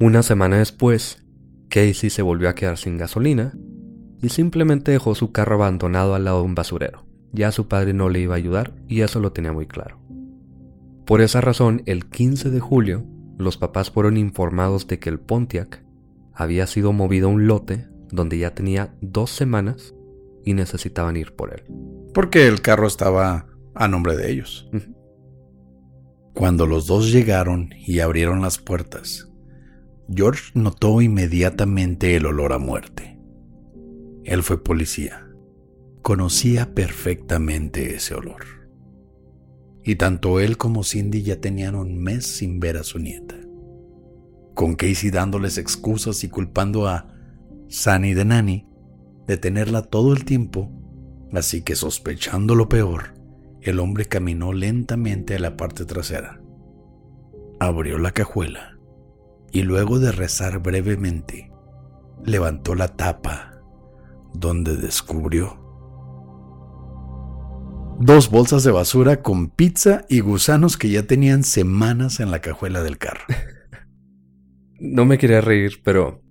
Una 0.00 0.22
semana 0.22 0.58
después, 0.58 1.24
Casey 1.68 2.10
se 2.10 2.22
volvió 2.22 2.48
a 2.48 2.54
quedar 2.54 2.78
sin 2.78 2.96
gasolina 2.96 3.52
y 4.22 4.28
simplemente 4.28 4.92
dejó 4.92 5.14
su 5.14 5.32
carro 5.32 5.56
abandonado 5.56 6.14
al 6.14 6.24
lado 6.24 6.38
de 6.38 6.44
un 6.44 6.54
basurero. 6.54 7.04
Ya 7.32 7.52
su 7.52 7.68
padre 7.68 7.92
no 7.92 8.08
le 8.08 8.20
iba 8.20 8.34
a 8.34 8.38
ayudar 8.38 8.74
y 8.86 9.00
eso 9.00 9.20
lo 9.20 9.32
tenía 9.32 9.52
muy 9.52 9.66
claro. 9.66 10.00
Por 11.04 11.20
esa 11.20 11.40
razón, 11.40 11.82
el 11.86 12.06
15 12.06 12.50
de 12.50 12.60
julio, 12.60 13.04
los 13.38 13.56
papás 13.56 13.90
fueron 13.90 14.16
informados 14.16 14.86
de 14.86 14.98
que 14.98 15.08
el 15.08 15.18
Pontiac 15.18 15.82
había 16.38 16.68
sido 16.68 16.92
movido 16.92 17.26
a 17.26 17.32
un 17.32 17.48
lote 17.48 17.88
donde 18.12 18.38
ya 18.38 18.54
tenía 18.54 18.94
dos 19.00 19.30
semanas 19.30 19.92
y 20.44 20.54
necesitaban 20.54 21.16
ir 21.16 21.34
por 21.34 21.52
él. 21.52 21.64
Porque 22.14 22.46
el 22.46 22.62
carro 22.62 22.86
estaba 22.86 23.48
a 23.74 23.88
nombre 23.88 24.16
de 24.16 24.30
ellos. 24.30 24.70
Cuando 26.34 26.66
los 26.66 26.86
dos 26.86 27.10
llegaron 27.10 27.70
y 27.76 27.98
abrieron 27.98 28.40
las 28.40 28.58
puertas, 28.58 29.28
George 30.14 30.52
notó 30.54 31.02
inmediatamente 31.02 32.14
el 32.14 32.24
olor 32.26 32.52
a 32.52 32.58
muerte. 32.58 33.18
Él 34.22 34.44
fue 34.44 34.62
policía. 34.62 35.28
Conocía 36.02 36.72
perfectamente 36.72 37.96
ese 37.96 38.14
olor. 38.14 38.44
Y 39.82 39.96
tanto 39.96 40.38
él 40.38 40.56
como 40.56 40.84
Cindy 40.84 41.24
ya 41.24 41.40
tenían 41.40 41.74
un 41.74 41.98
mes 41.98 42.26
sin 42.26 42.60
ver 42.60 42.76
a 42.76 42.84
su 42.84 43.00
nieta. 43.00 43.34
Con 44.58 44.74
Casey 44.74 45.10
dándoles 45.10 45.56
excusas 45.56 46.24
y 46.24 46.28
culpando 46.28 46.88
a 46.88 47.06
Sunny 47.68 48.12
de 48.12 48.24
Nanny 48.24 48.66
de 49.28 49.36
tenerla 49.36 49.82
todo 49.82 50.12
el 50.12 50.24
tiempo, 50.24 50.68
así 51.32 51.62
que 51.62 51.76
sospechando 51.76 52.56
lo 52.56 52.68
peor, 52.68 53.14
el 53.60 53.78
hombre 53.78 54.06
caminó 54.06 54.52
lentamente 54.52 55.36
a 55.36 55.38
la 55.38 55.56
parte 55.56 55.84
trasera. 55.84 56.40
Abrió 57.60 57.98
la 57.98 58.10
cajuela 58.10 58.76
y 59.52 59.62
luego 59.62 60.00
de 60.00 60.10
rezar 60.10 60.58
brevemente, 60.58 61.52
levantó 62.24 62.74
la 62.74 62.88
tapa 62.88 63.62
donde 64.34 64.76
descubrió 64.76 65.56
dos 68.00 68.28
bolsas 68.28 68.64
de 68.64 68.72
basura 68.72 69.22
con 69.22 69.50
pizza 69.50 70.04
y 70.08 70.18
gusanos 70.18 70.76
que 70.76 70.90
ya 70.90 71.04
tenían 71.04 71.44
semanas 71.44 72.18
en 72.18 72.32
la 72.32 72.40
cajuela 72.40 72.82
del 72.82 72.98
carro. 72.98 73.22
No 74.78 75.04
me 75.04 75.18
quería 75.18 75.40
reír, 75.40 75.80
pero... 75.82 76.22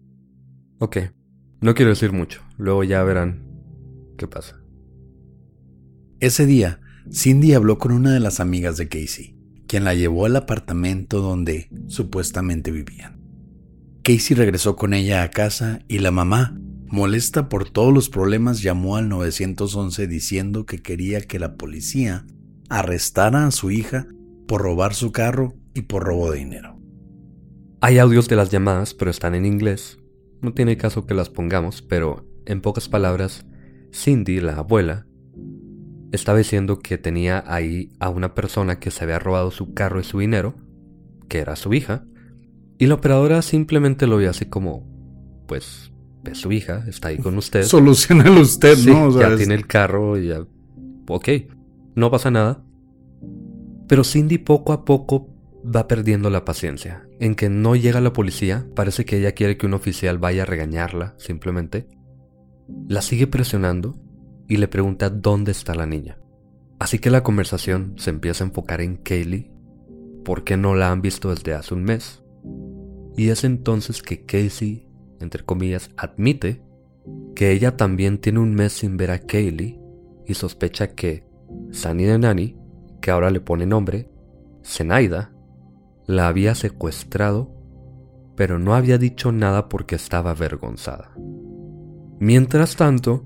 Ok, 0.80 0.98
no 1.62 1.74
quiero 1.74 1.90
decir 1.90 2.12
mucho, 2.12 2.42
luego 2.58 2.84
ya 2.84 3.04
verán 3.04 3.46
qué 4.18 4.28
pasa. 4.28 4.62
Ese 6.20 6.46
día, 6.46 6.80
Cindy 7.12 7.54
habló 7.54 7.78
con 7.78 7.92
una 7.92 8.14
de 8.14 8.20
las 8.20 8.40
amigas 8.40 8.78
de 8.78 8.88
Casey, 8.88 9.36
quien 9.68 9.84
la 9.84 9.94
llevó 9.94 10.26
al 10.26 10.36
apartamento 10.36 11.22
donde 11.22 11.70
supuestamente 11.88 12.72
vivían. 12.72 13.22
Casey 14.04 14.36
regresó 14.36 14.76
con 14.76 14.94
ella 14.94 15.24
a 15.24 15.30
casa 15.30 15.80
y 15.88 16.00
la 16.00 16.12
mamá 16.12 16.58
Molesta 16.90 17.50
por 17.50 17.70
todos 17.70 17.94
los 17.94 18.10
problemas, 18.10 18.62
llamó 18.62 18.96
al 18.96 19.10
911 19.10 20.08
diciendo 20.08 20.66
que 20.66 20.82
quería 20.82 21.20
que 21.20 21.38
la 21.38 21.56
policía 21.56 22.26
arrestara 22.70 23.46
a 23.46 23.52
su 23.52 23.72
hija 23.72 24.08
por 24.48 24.62
robar 24.62 24.94
su 24.94 25.12
carro 25.12 25.54
y 25.74 25.82
por 25.82 26.06
robo 26.06 26.32
de 26.32 26.40
dinero. 26.40 26.77
Hay 27.80 28.00
audios 28.00 28.28
de 28.28 28.36
las 28.36 28.50
llamadas, 28.50 28.96
pero 28.96 29.12
están 29.12 29.36
en 29.36 29.46
inglés. 29.46 30.00
No 30.42 30.54
tiene 30.54 30.78
caso 30.78 31.06
que 31.06 31.13
las 31.13 31.30
pongamos, 31.30 31.84
pero 31.84 32.26
en 32.46 32.62
pocas 32.62 32.90
palabras, 32.90 33.46
Cindy, 33.94 34.40
la 34.40 34.54
abuela, 34.54 35.06
estaba 36.12 36.40
diciendo 36.40 36.80
que 36.80 36.98
tenía 36.98 37.44
ahí 37.46 37.92
a 38.00 38.10
una 38.10 38.34
persona 38.34 38.80
que 38.80 38.90
se 38.90 39.04
había 39.04 39.20
robado 39.20 39.52
su 39.52 39.74
carro 39.74 40.00
y 40.00 40.04
su 40.04 40.20
dinero, 40.20 40.56
que 41.30 41.38
era 41.38 41.56
su 41.56 41.72
hija, 41.74 42.04
y 42.80 42.88
la 42.88 42.96
operadora 42.96 43.44
simplemente 43.44 44.08
lo 44.08 44.18
vio 44.18 44.32
así 44.32 44.46
como, 44.46 44.84
pues, 45.48 45.92
su 46.34 46.52
hija, 46.52 46.84
está 46.88 47.10
ahí 47.10 47.18
con 47.18 47.38
usted. 47.38 47.63
Solucionalo 47.63 48.42
usted, 48.42 48.78
¿no? 48.88 49.20
ya 49.20 49.36
tiene 49.36 49.54
el 49.54 49.68
carro 49.68 50.18
y 50.18 50.30
ya. 50.30 50.46
Ok, 51.08 51.30
no 51.96 52.10
pasa 52.10 52.32
nada. 52.32 52.63
Pero 53.88 54.04
Cindy 54.04 54.40
poco 54.40 54.74
a 54.74 54.84
poco 54.84 55.30
va 55.73 55.88
perdiendo 55.88 56.30
la 56.30 56.45
paciencia. 56.45 57.08
En 57.19 57.36
que 57.36 57.49
no 57.49 57.75
llega 57.75 58.01
la 58.01 58.13
policía, 58.13 58.67
parece 58.75 59.06
que 59.06 59.17
ella 59.17 59.34
quiere 59.34 59.58
que 59.58 59.65
un 59.65 59.73
oficial 59.73 60.17
vaya 60.17 60.43
a 60.43 60.45
regañarla, 60.45 61.15
simplemente. 61.17 61.88
La 62.88 63.01
sigue 63.01 63.27
presionando 63.27 63.95
y 64.47 64.58
le 64.58 64.67
pregunta 64.67 65.10
dónde 65.10 65.51
está 65.51 65.75
la 65.75 65.86
niña. 65.86 66.19
Así 66.80 66.99
que 66.99 67.10
la 67.10 67.23
conversación 67.23 67.95
se 67.97 68.10
empieza 68.10 68.43
a 68.43 68.47
enfocar 68.47 68.82
en 68.82 68.97
Kaylee, 68.97 69.51
por 70.23 70.43
qué 70.43 70.58
no 70.58 70.75
la 70.75 70.91
han 70.91 71.01
visto 71.01 71.30
desde 71.30 71.53
hace 71.53 71.73
un 71.73 71.84
mes. 71.84 72.23
Y 73.15 73.30
es 73.30 73.43
entonces 73.43 74.01
que 74.01 74.25
Casey 74.25 74.88
entre 75.19 75.43
comillas, 75.43 75.91
admite 75.97 76.62
que 77.36 77.51
ella 77.51 77.77
también 77.77 78.17
tiene 78.17 78.39
un 78.39 78.53
mes 78.53 78.73
sin 78.73 78.97
ver 78.97 79.12
a 79.12 79.19
Kaylee 79.19 79.80
y 80.25 80.34
sospecha 80.34 80.93
que 80.93 81.23
Sunny 81.71 82.03
de 82.03 82.19
Nani, 82.19 82.58
que 83.01 83.12
ahora 83.12 83.30
le 83.30 83.39
pone 83.39 83.65
nombre, 83.65 84.10
Zenaida, 84.63 85.32
la 86.08 86.30
había 86.30 86.56
secuestrado, 86.56 87.54
pero 88.36 88.58
no 88.58 88.74
había 88.74 88.98
dicho 88.98 89.32
nada 89.32 89.70
porque 89.70 89.96
estaba 89.96 90.32
avergonzada. 90.32 91.12
Mientras 92.20 92.76
tanto, 92.76 93.26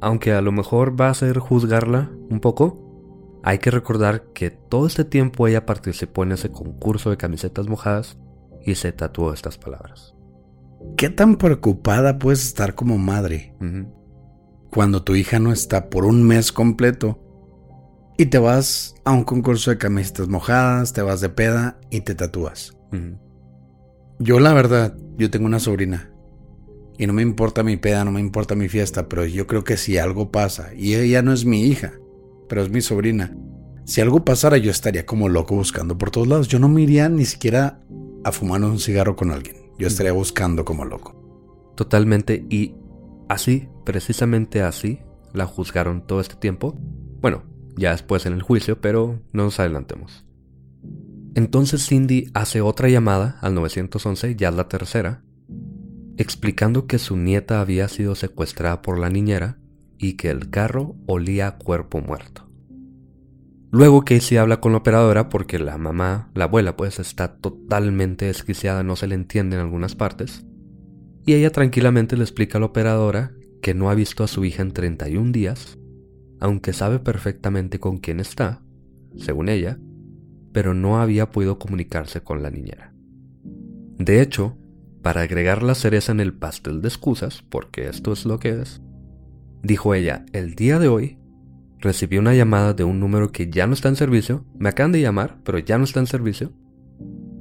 aunque 0.00 0.32
a 0.32 0.40
lo 0.40 0.50
mejor 0.50 1.00
va 1.00 1.10
a 1.10 1.14
ser 1.14 1.38
juzgarla 1.38 2.10
un 2.30 2.40
poco, 2.40 3.40
hay 3.44 3.58
que 3.58 3.70
recordar 3.70 4.32
que 4.32 4.50
todo 4.50 4.86
este 4.86 5.04
tiempo 5.04 5.46
ella 5.46 5.66
participó 5.66 6.24
en 6.24 6.32
ese 6.32 6.50
concurso 6.50 7.10
de 7.10 7.16
camisetas 7.16 7.68
mojadas 7.68 8.18
y 8.64 8.74
se 8.74 8.92
tatuó 8.92 9.32
estas 9.32 9.58
palabras. 9.58 10.14
¿Qué 10.96 11.10
tan 11.10 11.36
preocupada 11.36 12.18
puedes 12.18 12.44
estar 12.44 12.74
como 12.74 12.98
madre 12.98 13.54
cuando 14.70 15.02
tu 15.02 15.14
hija 15.14 15.38
no 15.38 15.52
está 15.52 15.90
por 15.90 16.04
un 16.04 16.22
mes 16.22 16.52
completo 16.52 17.27
y 18.18 18.26
te 18.26 18.38
vas 18.38 18.96
a 19.04 19.12
un 19.12 19.22
concurso 19.24 19.70
de 19.70 19.78
camisetas 19.78 20.28
mojadas, 20.28 20.92
te 20.92 21.00
vas 21.02 21.20
de 21.20 21.28
peda 21.30 21.78
y 21.88 22.00
te 22.00 22.14
tatúas? 22.16 22.76
Yo 24.18 24.40
la 24.40 24.52
verdad, 24.52 24.96
yo 25.16 25.30
tengo 25.30 25.46
una 25.46 25.60
sobrina 25.60 26.10
y 26.98 27.06
no 27.06 27.12
me 27.12 27.22
importa 27.22 27.62
mi 27.62 27.76
peda, 27.76 28.04
no 28.04 28.10
me 28.10 28.20
importa 28.20 28.56
mi 28.56 28.68
fiesta, 28.68 29.08
pero 29.08 29.24
yo 29.24 29.46
creo 29.46 29.62
que 29.62 29.76
si 29.76 29.98
algo 29.98 30.32
pasa 30.32 30.74
y 30.74 30.96
ella 30.96 31.22
no 31.22 31.32
es 31.32 31.44
mi 31.44 31.62
hija, 31.62 31.92
pero 32.48 32.62
es 32.62 32.70
mi 32.70 32.80
sobrina. 32.80 33.34
Si 33.84 34.00
algo 34.00 34.24
pasara, 34.24 34.58
yo 34.58 34.72
estaría 34.72 35.06
como 35.06 35.28
loco 35.28 35.54
buscando 35.54 35.96
por 35.96 36.10
todos 36.10 36.26
lados. 36.26 36.48
Yo 36.48 36.58
no 36.58 36.68
me 36.68 36.82
iría 36.82 37.08
ni 37.08 37.24
siquiera 37.24 37.80
a 38.24 38.32
fumar 38.32 38.62
un 38.62 38.80
cigarro 38.80 39.16
con 39.16 39.30
alguien. 39.30 39.56
Yo 39.78 39.86
estaría 39.86 40.12
buscando 40.12 40.64
como 40.64 40.84
loco. 40.84 41.72
Totalmente. 41.74 42.44
Y 42.50 42.74
así, 43.30 43.68
precisamente 43.86 44.60
así, 44.60 44.98
la 45.32 45.46
juzgaron 45.46 46.06
todo 46.06 46.20
este 46.20 46.34
tiempo. 46.34 46.76
Bueno, 47.22 47.44
ya 47.78 47.92
después 47.92 48.26
en 48.26 48.34
el 48.34 48.42
juicio, 48.42 48.80
pero 48.80 49.20
no 49.32 49.44
nos 49.44 49.60
adelantemos. 49.60 50.24
Entonces 51.34 51.86
Cindy 51.86 52.30
hace 52.34 52.60
otra 52.60 52.88
llamada 52.88 53.38
al 53.40 53.54
911, 53.54 54.36
ya 54.36 54.50
la 54.50 54.68
tercera, 54.68 55.22
explicando 56.16 56.86
que 56.86 56.98
su 56.98 57.16
nieta 57.16 57.60
había 57.60 57.88
sido 57.88 58.14
secuestrada 58.14 58.82
por 58.82 58.98
la 58.98 59.08
niñera 59.08 59.58
y 59.98 60.14
que 60.14 60.30
el 60.30 60.50
carro 60.50 60.96
olía 61.06 61.46
a 61.46 61.58
cuerpo 61.58 62.00
muerto. 62.00 62.48
Luego 63.70 64.04
Casey 64.04 64.38
habla 64.38 64.60
con 64.60 64.72
la 64.72 64.78
operadora 64.78 65.28
porque 65.28 65.58
la 65.58 65.76
mamá, 65.76 66.30
la 66.34 66.44
abuela 66.44 66.76
pues 66.76 66.98
está 66.98 67.36
totalmente 67.36 68.24
desquiciada, 68.24 68.82
no 68.82 68.96
se 68.96 69.06
le 69.06 69.14
entiende 69.14 69.56
en 69.56 69.62
algunas 69.62 69.94
partes, 69.94 70.46
y 71.26 71.34
ella 71.34 71.50
tranquilamente 71.50 72.16
le 72.16 72.22
explica 72.22 72.56
a 72.56 72.60
la 72.60 72.66
operadora 72.66 73.32
que 73.60 73.74
no 73.74 73.90
ha 73.90 73.94
visto 73.94 74.24
a 74.24 74.28
su 74.28 74.44
hija 74.46 74.62
en 74.62 74.72
31 74.72 75.32
días, 75.32 75.78
aunque 76.40 76.72
sabe 76.72 76.98
perfectamente 76.98 77.78
con 77.78 77.98
quién 77.98 78.20
está, 78.20 78.62
según 79.16 79.48
ella, 79.48 79.78
pero 80.52 80.74
no 80.74 81.00
había 81.00 81.30
podido 81.30 81.58
comunicarse 81.58 82.22
con 82.22 82.42
la 82.42 82.50
niñera. 82.50 82.92
De 83.98 84.20
hecho, 84.20 84.56
para 85.02 85.22
agregar 85.22 85.62
la 85.62 85.74
cereza 85.74 86.12
en 86.12 86.20
el 86.20 86.34
pastel 86.34 86.82
de 86.82 86.88
excusas, 86.88 87.42
porque 87.48 87.88
esto 87.88 88.12
es 88.12 88.24
lo 88.24 88.38
que 88.38 88.60
es, 88.60 88.80
dijo 89.62 89.94
ella, 89.94 90.24
el 90.32 90.54
día 90.54 90.78
de 90.78 90.88
hoy 90.88 91.18
recibí 91.78 92.18
una 92.18 92.34
llamada 92.34 92.74
de 92.74 92.84
un 92.84 93.00
número 93.00 93.30
que 93.30 93.50
ya 93.50 93.66
no 93.66 93.74
está 93.74 93.88
en 93.88 93.96
servicio, 93.96 94.44
me 94.58 94.68
acaban 94.68 94.92
de 94.92 95.00
llamar, 95.00 95.38
pero 95.44 95.58
ya 95.58 95.78
no 95.78 95.84
está 95.84 96.00
en 96.00 96.06
servicio, 96.06 96.52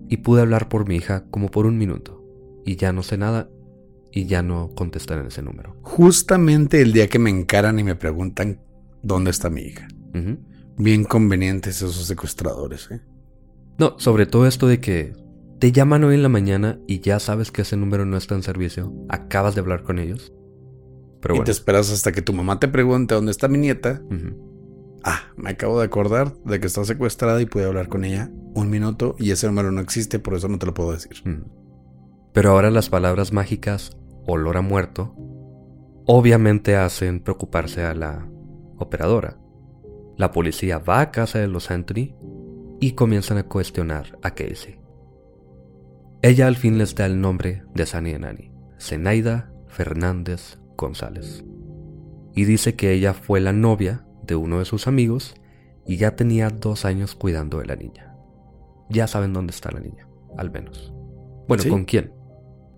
y 0.10 0.18
pude 0.18 0.42
hablar 0.42 0.70
por 0.70 0.88
mi 0.88 0.96
hija 0.96 1.26
como 1.30 1.50
por 1.50 1.66
un 1.66 1.78
minuto, 1.78 2.24
y 2.66 2.76
ya 2.76 2.94
no 2.94 3.04
sé 3.04 3.18
nada, 3.18 3.50
y 4.12 4.26
ya 4.26 4.42
no 4.42 4.72
contestan 4.76 5.20
en 5.20 5.28
ese 5.28 5.42
número. 5.42 5.76
Justamente 5.82 6.82
el 6.82 6.94
día 6.94 7.08
que 7.08 7.20
me 7.20 7.30
encaran 7.30 7.80
y 7.80 7.84
me 7.84 7.96
preguntan 7.96 8.60
dónde 9.08 9.32
está 9.32 9.50
mi 9.50 9.62
hija. 9.62 9.88
Bien 10.78 11.04
convenientes 11.06 11.78
esos 11.78 11.96
secuestradores, 11.96 12.90
¿eh? 12.92 13.02
No, 13.80 13.96
sobre 14.00 14.26
todo 14.26 14.48
esto 14.48 14.68
de 14.68 14.80
que 14.80 15.14
te 15.60 15.72
llaman 15.72 16.04
hoy 16.04 16.16
en 16.16 16.24
la 16.24 16.30
mañana 16.30 16.80
y 16.88 17.00
ya 17.00 17.20
sabes 17.20 17.52
que 17.52 17.62
ese 17.62 17.78
número 17.78 18.06
no 18.06 18.18
está 18.18 18.36
en 18.36 18.44
servicio, 18.44 18.94
acabas 19.10 19.56
de 19.56 19.62
hablar 19.62 19.84
con 19.84 20.00
ellos. 20.00 20.34
Pero 21.22 21.36
y 21.36 21.44
te 21.44 21.52
esperas 21.52 21.92
hasta 21.92 22.12
que 22.12 22.22
tu 22.22 22.34
mamá 22.34 22.60
te 22.60 22.68
pregunte 22.68 23.16
dónde 23.16 23.32
está 23.32 23.48
mi 23.48 23.58
nieta. 23.58 24.02
Ah, 25.04 25.22
me 25.36 25.52
acabo 25.52 25.80
de 25.80 25.86
acordar 25.86 26.36
de 26.44 26.60
que 26.60 26.68
está 26.68 26.84
secuestrada 26.86 27.42
y 27.42 27.46
pude 27.46 27.66
hablar 27.66 27.88
con 27.88 28.04
ella 28.04 28.30
un 28.54 28.70
minuto 28.70 29.16
y 29.20 29.32
ese 29.32 29.48
número 29.48 29.72
no 29.72 29.82
existe, 29.82 30.20
por 30.20 30.34
eso 30.34 30.48
no 30.48 30.60
te 30.60 30.66
lo 30.66 30.74
puedo 30.74 30.92
decir. 30.92 31.24
Pero 32.34 32.52
ahora 32.52 32.72
las 32.72 32.90
palabras 32.90 33.32
mágicas 33.32 33.98
olor 34.26 34.58
a 34.58 34.62
muerto 34.62 35.16
obviamente 36.06 36.76
hacen 36.76 37.20
preocuparse 37.20 37.84
a 37.84 37.94
la 37.94 38.28
operadora. 38.78 39.38
La 40.18 40.32
policía 40.32 40.80
va 40.80 41.02
a 41.02 41.12
casa 41.12 41.40
de 41.40 41.48
los 41.48 41.70
Anthony 41.72 42.16
y 42.80 42.94
comienzan 42.94 43.38
a 43.38 43.44
cuestionar 43.44 44.18
a 44.22 44.32
Casey. 44.32 44.80
Ella 46.22 46.48
al 46.48 46.56
fin 46.56 46.78
les 46.78 46.96
da 46.96 47.06
el 47.06 47.22
nombre 47.22 47.64
de 47.74 47.86
Sani 47.86 48.12
Enani, 48.12 48.52
Zenaida 48.80 49.52
Fernández 49.68 50.60
González. 50.76 51.44
Y 52.34 52.46
dice 52.46 52.76
que 52.76 52.94
ella 52.94 53.14
fue 53.14 53.40
la 53.40 53.54
novia 53.54 54.06
de 54.24 54.36
uno 54.36 54.60
de 54.60 54.66
sus 54.66 54.88
amigos 54.88 55.36
y 55.86 55.98
ya 55.98 56.16
tenía 56.16 56.50
dos 56.50 56.86
años 56.86 57.16
cuidando 57.16 57.60
de 57.60 57.66
la 57.66 57.76
niña. 57.76 58.16
Ya 58.90 59.08
saben 59.08 59.34
dónde 59.34 59.52
está 59.52 59.72
la 59.72 59.80
niña, 59.80 60.08
al 60.38 60.52
menos. 60.52 60.94
Bueno, 61.48 61.64
¿con 61.70 61.86
quién? 61.86 62.14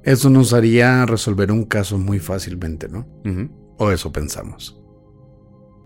Eso 0.04 0.30
nos 0.30 0.54
haría 0.54 1.06
resolver 1.06 1.52
un 1.52 1.66
caso 1.66 1.98
muy 1.98 2.20
fácilmente, 2.20 2.88
¿no? 2.88 3.08
O 3.78 3.92
eso 3.92 4.12
pensamos. 4.12 4.79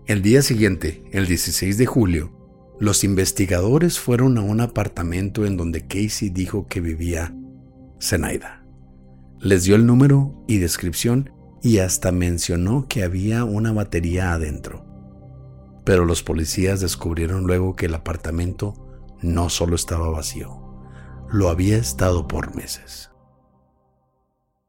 El 0.06 0.20
día 0.20 0.42
siguiente, 0.42 1.02
el 1.12 1.26
16 1.26 1.78
de 1.78 1.86
julio, 1.86 2.30
los 2.78 3.04
investigadores 3.04 3.98
fueron 3.98 4.36
a 4.36 4.42
un 4.42 4.60
apartamento 4.60 5.46
en 5.46 5.56
donde 5.56 5.86
Casey 5.86 6.28
dijo 6.28 6.66
que 6.66 6.82
vivía 6.82 7.34
Zenaida. 8.02 8.66
Les 9.40 9.64
dio 9.64 9.76
el 9.76 9.86
número 9.86 10.44
y 10.46 10.58
descripción 10.58 11.32
y 11.62 11.78
hasta 11.78 12.12
mencionó 12.12 12.86
que 12.86 13.02
había 13.02 13.44
una 13.44 13.72
batería 13.72 14.34
adentro. 14.34 14.84
Pero 15.86 16.04
los 16.04 16.22
policías 16.22 16.80
descubrieron 16.80 17.46
luego 17.46 17.74
que 17.74 17.86
el 17.86 17.94
apartamento 17.94 18.74
no 19.22 19.48
solo 19.48 19.74
estaba 19.74 20.10
vacío, 20.10 20.84
lo 21.32 21.48
había 21.48 21.78
estado 21.78 22.28
por 22.28 22.54
meses. 22.54 23.10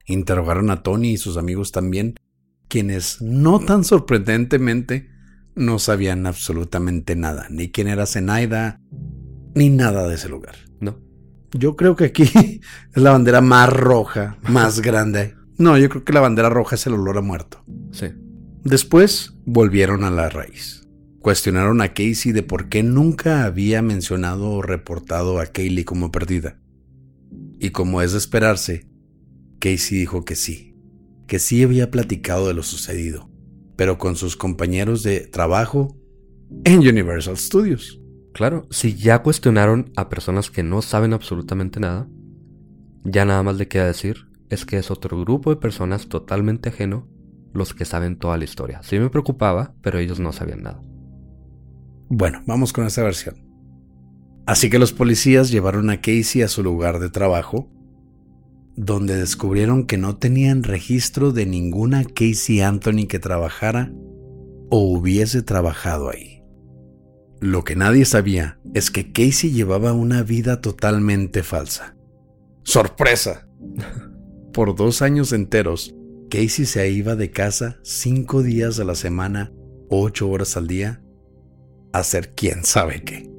Interrogaron 0.06 0.70
a 0.70 0.82
Tony 0.82 1.10
y 1.10 1.18
sus 1.18 1.36
amigos 1.36 1.74
también, 1.74 2.16
quienes 2.70 3.22
no 3.22 3.60
tan 3.60 3.84
sorprendentemente 3.84 5.14
no 5.56 5.80
sabían 5.80 6.28
absolutamente 6.28 7.16
nada, 7.16 7.48
ni 7.50 7.72
quién 7.72 7.88
era 7.88 8.06
Zenaida, 8.06 8.82
ni 9.54 9.70
nada 9.70 10.08
de 10.08 10.16
ese 10.16 10.30
lugar. 10.30 10.56
No. 10.80 11.00
Yo 11.52 11.76
creo 11.76 11.96
que 11.96 12.06
aquí 12.06 12.24
es 12.94 13.02
la 13.02 13.12
bandera 13.12 13.42
más 13.42 13.70
roja, 13.72 14.38
más 14.50 14.82
grande. 14.82 15.36
No, 15.58 15.78
yo 15.78 15.90
creo 15.90 16.04
que 16.04 16.14
la 16.14 16.20
bandera 16.20 16.50
roja 16.50 16.76
es 16.76 16.86
el 16.86 16.94
olor 16.94 17.18
a 17.18 17.22
muerto. 17.22 17.64
Sí. 17.92 18.08
Después 18.64 19.34
volvieron 19.46 20.04
a 20.04 20.12
la 20.12 20.30
raíz. 20.30 20.88
Cuestionaron 21.20 21.82
a 21.82 21.94
Casey 21.94 22.34
de 22.34 22.44
por 22.44 22.68
qué 22.68 22.84
nunca 22.84 23.46
había 23.46 23.82
mencionado 23.82 24.52
o 24.52 24.62
reportado 24.62 25.40
a 25.40 25.46
Kaylee 25.46 25.86
como 25.86 26.12
perdida. 26.12 26.60
Y 27.60 27.70
como 27.70 28.02
es 28.02 28.12
de 28.12 28.18
esperarse, 28.18 28.88
Casey 29.60 29.98
dijo 29.98 30.26
que 30.26 30.36
sí, 30.36 30.76
que 31.26 31.40
sí 31.40 31.64
había 31.64 31.90
platicado 31.90 32.48
de 32.48 32.54
lo 32.54 32.64
sucedido, 32.64 33.30
pero 33.76 33.98
con 33.98 34.16
sus 34.16 34.36
compañeros 34.36 35.04
de 35.04 35.22
trabajo 35.22 35.98
en 36.64 36.80
Universal 36.80 37.38
Studios. 37.38 38.00
Claro, 38.34 38.68
si 38.70 38.96
ya 38.96 39.22
cuestionaron 39.24 39.92
a 39.96 40.10
personas 40.10 40.52
que 40.52 40.64
no 40.64 40.82
saben 40.82 41.14
absolutamente 41.14 41.80
nada, 41.80 42.08
ya 43.04 43.24
nada 43.26 43.44
más 43.44 43.58
le 43.58 43.68
queda 43.68 43.86
decir 43.86 44.28
es 44.50 44.66
que 44.66 44.78
es 44.78 44.92
otro 44.92 45.20
grupo 45.20 45.50
de 45.50 45.56
personas 45.56 46.08
totalmente 46.08 46.70
ajeno 46.70 47.08
los 47.54 47.74
que 47.74 47.86
saben 47.86 48.18
toda 48.18 48.38
la 48.38 48.44
historia. 48.44 48.84
Sí 48.84 49.00
me 49.00 49.10
preocupaba, 49.10 49.74
pero 49.82 49.98
ellos 49.98 50.20
no 50.20 50.34
sabían 50.34 50.64
nada. 50.64 50.82
Bueno, 52.10 52.44
vamos 52.46 52.74
con 52.74 52.86
esta 52.86 53.04
versión. 53.04 53.36
Así 54.46 54.70
que 54.70 54.78
los 54.78 54.94
policías 54.94 55.50
llevaron 55.50 55.90
a 55.90 56.02
Casey 56.02 56.42
a 56.42 56.48
su 56.48 56.62
lugar 56.62 57.00
de 57.00 57.10
trabajo 57.10 57.72
donde 58.76 59.16
descubrieron 59.16 59.86
que 59.86 59.98
no 59.98 60.18
tenían 60.18 60.64
registro 60.64 61.32
de 61.32 61.46
ninguna 61.46 62.04
Casey 62.04 62.62
Anthony 62.62 63.08
que 63.08 63.20
trabajara 63.20 63.92
o 64.70 64.80
hubiese 64.80 65.42
trabajado 65.42 66.10
ahí. 66.10 66.44
Lo 67.40 67.64
que 67.64 67.76
nadie 67.76 68.06
sabía 68.06 68.60
es 68.74 68.92
que 68.92 69.12
Casey 69.12 69.52
llevaba 69.52 69.94
una 69.94 70.24
vida 70.24 70.62
totalmente 70.62 71.44
falsa. 71.44 71.96
¡Sorpresa! 72.64 73.48
Por 74.54 74.76
dos 74.76 75.02
años 75.02 75.34
enteros, 75.34 75.96
Casey 76.30 76.66
se 76.66 76.90
iba 76.90 77.16
de 77.16 77.32
casa 77.32 77.78
cinco 77.84 78.42
días 78.42 78.80
a 78.80 78.84
la 78.84 78.96
semana, 78.96 79.52
ocho 79.90 80.30
horas 80.30 80.58
al 80.58 80.68
día, 80.68 81.02
a 81.94 82.00
hacer 82.00 82.34
quién 82.36 82.64
sabe 82.64 83.04
qué 83.04 83.35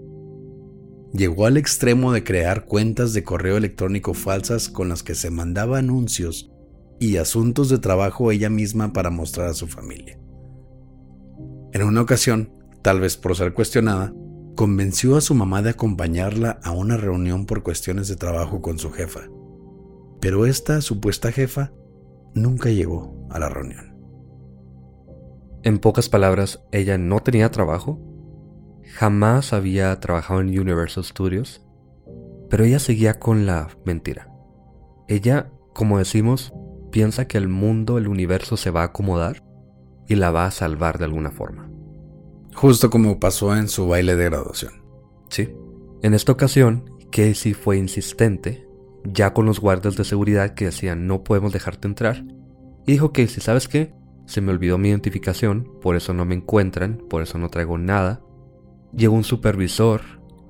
llegó 1.17 1.47
al 1.47 1.57
extremo 1.57 2.13
de 2.13 2.25
crear 2.25 2.65
cuentas 2.65 3.13
de 3.13 3.25
correo 3.25 3.57
electrónico 3.57 4.15
falsas 4.15 4.69
con 4.69 4.89
las 4.89 5.03
que 5.03 5.15
se 5.15 5.31
mandaba 5.31 5.79
anuncios 5.79 6.51
y 6.99 7.17
asuntos 7.17 7.69
de 7.69 7.79
trabajo 7.79 8.31
ella 8.31 8.51
misma 8.51 8.93
para 8.93 9.11
mostrar 9.11 9.49
a 9.49 9.55
su 9.55 9.67
familia. 9.67 10.19
En 11.73 11.83
una 11.83 12.01
ocasión, 12.01 12.53
tal 12.83 13.01
vez 13.01 13.17
por 13.17 13.37
ser 13.37 13.53
cuestionada, 13.53 14.15
convenció 14.55 15.17
a 15.17 15.21
su 15.21 15.35
mamá 15.35 15.63
de 15.63 15.71
acompañarla 15.71 16.59
a 16.63 16.73
una 16.73 16.97
reunión 16.97 17.45
por 17.45 17.63
cuestiones 17.63 18.09
de 18.09 18.17
trabajo 18.17 18.63
con 18.63 18.79
su 18.79 18.91
jefa. 18.91 19.29
Pero 20.21 20.47
esta 20.47 20.81
supuesta 20.81 21.31
jefa 21.31 21.73
nunca 22.35 22.71
llegó 22.71 23.27
a 23.31 23.39
la 23.39 23.49
reunión. 23.49 23.95
En 25.63 25.79
pocas 25.79 26.09
palabras, 26.09 26.63
ella 26.73 26.97
no 26.97 27.21
tenía 27.21 27.51
trabajo 27.51 28.01
jamás 28.87 29.53
había 29.53 29.99
trabajado 30.01 30.41
en 30.41 30.59
Universal 30.59 31.05
Studios, 31.05 31.63
pero 32.49 32.65
ella 32.65 32.79
seguía 32.79 33.19
con 33.19 33.47
la 33.47 33.69
mentira. 33.85 34.31
Ella, 35.09 35.51
como 35.75 35.99
decimos, 35.99 36.53
piensa 36.91 37.27
que 37.27 37.39
el 37.39 37.49
mundo, 37.49 37.99
el 37.99 38.09
universo 38.09 38.57
se 38.57 38.71
va 38.71 38.83
a 38.83 38.87
acomodar 38.87 39.43
y 40.09 40.15
la 40.15 40.31
va 40.31 40.47
a 40.47 40.51
salvar 40.51 40.99
de 40.99 41.05
alguna 41.05 41.31
forma. 41.31 41.71
Justo 42.55 42.91
como 42.91 43.21
pasó 43.21 43.57
en 43.57 43.69
su 43.69 43.87
baile 43.89 44.17
de 44.17 44.25
graduación. 44.25 44.73
Sí. 45.29 45.53
En 46.03 46.15
esta 46.15 46.33
ocasión, 46.33 46.91
Casey 47.11 47.53
fue 47.53 47.77
insistente, 47.77 48.67
ya 49.05 49.33
con 49.33 49.47
los 49.47 49.61
guardias 49.61 49.97
de 49.97 50.05
seguridad 50.05 50.55
que 50.55 50.67
decían 50.67 51.07
no 51.07 51.23
podemos 51.23 51.53
dejarte 51.53 51.89
entrar, 51.89 52.25
y 52.87 52.93
dijo 52.93 53.13
Casey, 53.13 53.43
¿sabes 53.43 53.69
qué? 53.69 53.93
Se 54.27 54.41
me 54.41 54.53
olvidó 54.53 54.79
mi 54.79 54.89
identificación, 54.89 55.71
por 55.81 55.97
eso 55.97 56.15
no 56.15 56.25
me 56.25 56.35
encuentran, 56.35 57.03
por 57.09 57.23
eso 57.23 57.39
no 57.39 57.49
traigo 57.49 57.79
nada, 57.79 58.23
llegó 58.97 59.15
un 59.15 59.25
supervisor 59.25 60.03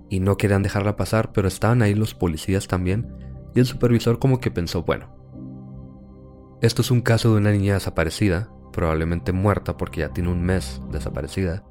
y 0.09 0.21
no 0.21 0.37
querían 0.37 0.63
dejarla 0.63 0.97
pasar, 0.97 1.33
pero 1.33 1.49
estaban 1.49 1.83
ahí 1.83 1.95
los 1.95 2.15
policías 2.15 2.69
también. 2.69 3.13
Y 3.55 3.61
el 3.61 3.67
supervisor 3.67 4.19
como 4.19 4.41
que 4.41 4.51
pensó, 4.51 4.83
bueno, 4.83 5.17
esto 6.63 6.83
es 6.83 6.91
un 6.91 7.01
caso 7.01 7.33
de 7.33 7.39
una 7.39 7.53
niña 7.53 7.75
desaparecida, 7.75 8.51
probablemente 8.73 9.33
muerta 9.33 9.77
porque 9.77 10.01
ya 10.01 10.13
tiene 10.13 10.31
un 10.31 10.43
mes 10.43 10.81
desaparecida. 10.91 11.65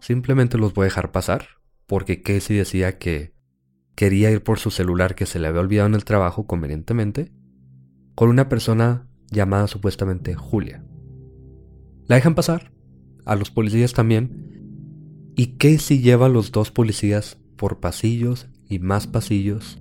Simplemente 0.00 0.58
los 0.58 0.74
voy 0.74 0.84
a 0.84 0.86
dejar 0.86 1.12
pasar, 1.12 1.46
porque 1.86 2.22
Casey 2.22 2.56
decía 2.56 2.98
que 2.98 3.34
quería 3.94 4.30
ir 4.30 4.42
por 4.42 4.58
su 4.58 4.70
celular 4.70 5.14
que 5.14 5.26
se 5.26 5.38
le 5.38 5.48
había 5.48 5.60
olvidado 5.60 5.88
en 5.88 5.94
el 5.94 6.04
trabajo 6.04 6.46
convenientemente, 6.46 7.32
con 8.14 8.28
una 8.28 8.48
persona 8.48 9.08
llamada 9.30 9.66
supuestamente 9.66 10.34
Julia. 10.34 10.84
La 12.06 12.16
dejan 12.16 12.34
pasar, 12.34 12.72
a 13.24 13.36
los 13.36 13.50
policías 13.50 13.92
también, 13.92 14.53
y 15.36 15.56
Casey 15.56 16.00
lleva 16.00 16.26
a 16.26 16.30
los 16.30 16.52
dos 16.52 16.70
policías 16.70 17.38
por 17.56 17.80
pasillos 17.80 18.46
y 18.68 18.78
más 18.78 19.06
pasillos, 19.06 19.78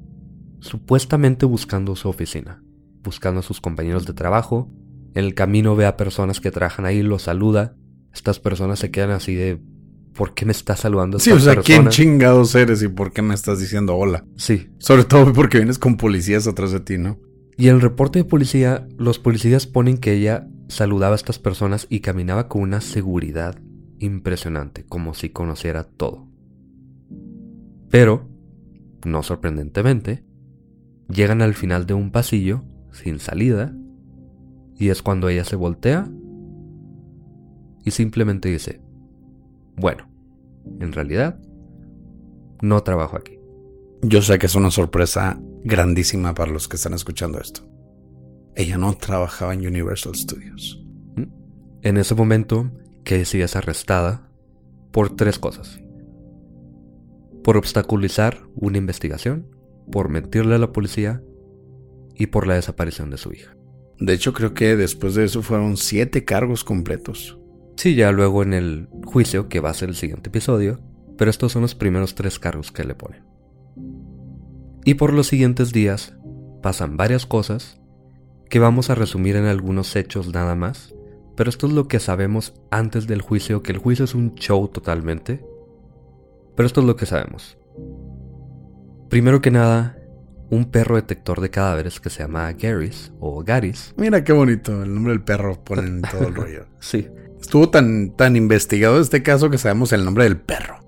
supuestamente 0.59 1.45
buscando 1.45 1.95
su 1.95 2.09
oficina, 2.09 2.63
buscando 3.03 3.41
a 3.41 3.43
sus 3.43 3.61
compañeros 3.61 4.05
de 4.05 4.13
trabajo. 4.13 4.71
En 5.13 5.25
el 5.25 5.35
camino 5.35 5.75
ve 5.75 5.85
a 5.85 5.97
personas 5.97 6.39
que 6.39 6.51
trabajan 6.51 6.85
ahí, 6.85 7.03
los 7.03 7.23
saluda. 7.23 7.75
Estas 8.13 8.39
personas 8.39 8.79
se 8.79 8.89
quedan 8.89 9.11
así 9.11 9.35
de, 9.35 9.59
¿por 10.13 10.33
qué 10.33 10.45
me 10.45 10.51
estás 10.51 10.79
saludando? 10.79 11.19
Sí, 11.19 11.31
o 11.31 11.39
sea, 11.39 11.55
¿quién 11.57 11.89
chingados 11.89 12.55
eres 12.55 12.81
y 12.81 12.87
por 12.87 13.11
qué 13.11 13.21
me 13.21 13.35
estás 13.35 13.59
diciendo 13.59 13.95
hola? 13.95 14.25
Sí. 14.37 14.69
Sobre 14.79 15.03
todo 15.03 15.33
porque 15.33 15.57
vienes 15.57 15.77
con 15.77 15.97
policías 15.97 16.47
atrás 16.47 16.71
de 16.71 16.79
ti, 16.79 16.97
¿no? 16.97 17.19
Y 17.57 17.67
en 17.67 17.75
el 17.75 17.81
reporte 17.81 18.19
de 18.19 18.25
policía, 18.25 18.87
los 18.97 19.19
policías 19.19 19.67
ponen 19.67 19.99
que 19.99 20.13
ella 20.13 20.47
saludaba 20.67 21.13
a 21.13 21.17
estas 21.17 21.37
personas 21.37 21.85
y 21.89 21.99
caminaba 21.99 22.47
con 22.47 22.63
una 22.63 22.81
seguridad 22.81 23.59
impresionante, 24.03 24.85
como 24.85 25.13
si 25.13 25.29
conociera 25.29 25.83
todo. 25.85 26.27
Pero, 27.89 28.29
no 29.05 29.23
sorprendentemente, 29.23 30.25
llegan 31.09 31.41
al 31.41 31.53
final 31.53 31.85
de 31.85 31.93
un 31.93 32.11
pasillo, 32.11 32.63
sin 32.91 33.19
salida, 33.19 33.75
y 34.75 34.89
es 34.89 35.01
cuando 35.01 35.29
ella 35.29 35.45
se 35.45 35.55
voltea 35.55 36.09
y 37.85 37.91
simplemente 37.91 38.49
dice, 38.49 38.81
bueno, 39.75 40.09
en 40.79 40.91
realidad, 40.91 41.39
no 42.61 42.81
trabajo 42.83 43.17
aquí. 43.17 43.39
Yo 44.01 44.21
sé 44.21 44.39
que 44.39 44.47
es 44.47 44.55
una 44.55 44.71
sorpresa 44.71 45.39
grandísima 45.63 46.33
para 46.33 46.51
los 46.51 46.67
que 46.67 46.75
están 46.75 46.93
escuchando 46.93 47.39
esto. 47.39 47.61
Ella 48.55 48.77
no 48.77 48.93
trabajaba 48.93 49.53
en 49.53 49.65
Universal 49.65 50.15
Studios. 50.15 50.83
¿Mm? 51.15 51.23
En 51.81 51.97
ese 51.97 52.15
momento, 52.15 52.71
Casey 53.03 53.41
es 53.41 53.55
arrestada 53.55 54.29
por 54.91 55.15
tres 55.15 55.39
cosas 55.39 55.83
por 57.43 57.57
obstaculizar 57.57 58.39
una 58.55 58.77
investigación, 58.77 59.47
por 59.91 60.09
mentirle 60.09 60.55
a 60.55 60.59
la 60.59 60.71
policía 60.71 61.21
y 62.15 62.27
por 62.27 62.47
la 62.47 62.55
desaparición 62.55 63.09
de 63.09 63.17
su 63.17 63.33
hija. 63.33 63.55
De 63.99 64.13
hecho, 64.13 64.33
creo 64.33 64.53
que 64.53 64.75
después 64.75 65.13
de 65.15 65.25
eso 65.25 65.41
fueron 65.41 65.77
siete 65.77 66.25
cargos 66.25 66.63
completos. 66.63 67.37
Sí, 67.75 67.95
ya 67.95 68.11
luego 68.11 68.43
en 68.43 68.53
el 68.53 68.87
juicio, 69.05 69.49
que 69.49 69.59
va 69.59 69.69
a 69.69 69.73
ser 69.73 69.89
el 69.89 69.95
siguiente 69.95 70.29
episodio, 70.29 70.79
pero 71.17 71.29
estos 71.29 71.51
son 71.51 71.63
los 71.63 71.75
primeros 71.75 72.15
tres 72.15 72.39
cargos 72.39 72.71
que 72.71 72.83
le 72.83 72.95
ponen. 72.95 73.23
Y 74.85 74.95
por 74.95 75.13
los 75.13 75.27
siguientes 75.27 75.73
días 75.73 76.15
pasan 76.61 76.97
varias 76.97 77.25
cosas 77.25 77.79
que 78.49 78.59
vamos 78.59 78.89
a 78.89 78.95
resumir 78.95 79.35
en 79.35 79.45
algunos 79.45 79.95
hechos 79.95 80.33
nada 80.33 80.55
más, 80.55 80.92
pero 81.35 81.49
esto 81.49 81.67
es 81.67 81.73
lo 81.73 81.87
que 81.87 81.99
sabemos 81.99 82.53
antes 82.69 83.07
del 83.07 83.21
juicio, 83.21 83.63
que 83.63 83.71
el 83.71 83.77
juicio 83.77 84.05
es 84.05 84.15
un 84.15 84.35
show 84.35 84.67
totalmente, 84.67 85.45
pero 86.55 86.67
esto 86.67 86.81
es 86.81 86.87
lo 86.87 86.95
que 86.95 87.05
sabemos. 87.05 87.57
Primero 89.09 89.41
que 89.41 89.51
nada, 89.51 89.97
un 90.49 90.65
perro 90.65 90.95
detector 90.95 91.41
de 91.41 91.49
cadáveres 91.49 91.99
que 91.99 92.09
se 92.09 92.23
llama 92.23 92.51
Garys 92.53 93.11
o 93.19 93.43
Garis. 93.43 93.93
Mira 93.97 94.23
qué 94.23 94.33
bonito, 94.33 94.83
el 94.83 94.93
nombre 94.93 95.13
del 95.13 95.23
perro 95.23 95.63
ponen 95.63 96.01
todo 96.01 96.27
el 96.27 96.35
rollo. 96.35 96.65
sí. 96.79 97.07
Estuvo 97.39 97.69
tan, 97.69 98.15
tan 98.15 98.35
investigado 98.35 99.01
este 99.01 99.21
caso 99.21 99.49
que 99.49 99.57
sabemos 99.57 99.91
el 99.91 100.05
nombre 100.05 100.23
del 100.23 100.39
perro. 100.39 100.79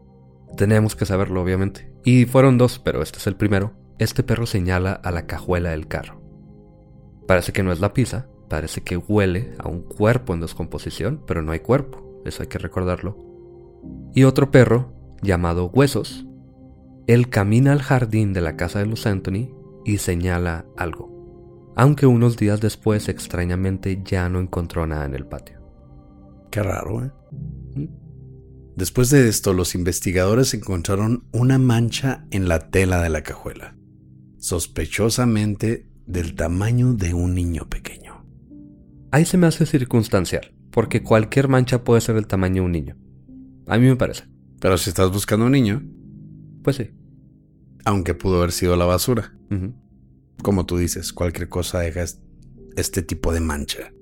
Tenemos 0.56 0.96
que 0.96 1.06
saberlo, 1.06 1.42
obviamente. 1.42 1.92
Y 2.06 2.26
fueron 2.26 2.58
dos, 2.58 2.80
pero 2.80 3.02
este 3.02 3.20
es 3.20 3.28
el 3.28 3.36
primero. 3.36 3.74
Este 4.00 4.24
perro 4.24 4.46
señala 4.46 4.94
a 4.94 5.12
la 5.12 5.26
cajuela 5.26 5.72
del 5.72 5.88
carro. 5.88 6.22
Parece 7.28 7.52
que 7.52 7.64
no 7.64 7.74
es 7.74 7.82
la 7.82 7.94
pizza, 7.94 8.28
parece 8.50 8.82
que 8.82 8.98
huele 8.98 9.54
a 9.60 9.68
un 9.68 9.82
cuerpo 9.82 10.34
en 10.34 10.42
descomposición, 10.42 11.24
pero 11.26 11.42
no 11.42 11.52
hay 11.52 11.60
cuerpo, 11.60 12.22
eso 12.26 12.44
hay 12.44 12.48
que 12.48 12.58
recordarlo. 12.58 13.18
Y 14.14 14.24
otro 14.24 14.52
perro 14.52 14.94
llamado 15.22 15.68
Huesos, 15.68 16.26
él 17.08 17.30
camina 17.30 17.72
al 17.72 17.82
jardín 17.82 18.34
de 18.34 18.42
la 18.42 18.56
casa 18.56 18.80
de 18.80 18.88
los 18.88 19.06
Anthony 19.06 19.54
y 19.84 20.00
señala 20.00 20.66
algo, 20.76 21.74
aunque 21.76 22.06
unos 22.06 22.38
días 22.38 22.62
después 22.62 23.10
extrañamente 23.10 24.02
ya 24.04 24.28
no 24.30 24.40
encontró 24.40 24.88
nada 24.88 25.06
en 25.06 25.14
el 25.14 25.26
patio. 25.28 25.62
Qué 26.50 26.64
raro, 26.64 27.06
¿eh? 27.06 27.12
Después 28.76 29.10
de 29.10 29.30
esto, 29.30 29.54
los 29.54 29.74
investigadores 29.74 30.54
encontraron 30.54 31.24
una 31.32 31.58
mancha 31.58 32.26
en 32.32 32.50
la 32.50 32.70
tela 32.70 33.02
de 33.02 33.10
la 33.10 33.24
cajuela, 33.24 33.78
sospechosamente 34.38 35.88
del 36.06 36.36
tamaño 36.36 36.94
de 36.94 37.14
un 37.14 37.34
niño 37.34 37.70
pequeño. 37.70 38.05
Ahí 39.16 39.24
se 39.24 39.38
me 39.38 39.48
hace 39.48 39.66
circunstancial, 39.66 40.54
porque 40.72 41.02
cualquier 41.02 41.48
mancha 41.48 41.86
puede 41.86 42.02
ser 42.02 42.16
del 42.16 42.28
tamaño 42.28 42.56
de 42.56 42.66
un 42.66 42.72
niño. 42.74 42.98
A 43.66 43.78
mí 43.78 43.88
me 43.88 43.96
parece. 43.96 44.26
Pero 44.60 44.78
si 44.78 44.90
estás 44.90 45.10
buscando 45.10 45.46
un 45.46 45.54
niño. 45.54 45.82
Pues 46.66 46.76
sí. 46.76 46.92
Aunque 47.86 48.14
pudo 48.14 48.40
haber 48.40 48.52
sido 48.52 48.76
la 48.76 48.84
basura. 48.84 49.34
Como 50.44 50.66
tú 50.66 50.76
dices, 50.76 51.14
cualquier 51.14 51.48
cosa 51.48 51.80
deja 51.80 52.04
este 52.76 53.04
tipo 53.04 53.32
de 53.32 53.40
mancha. 53.40 53.94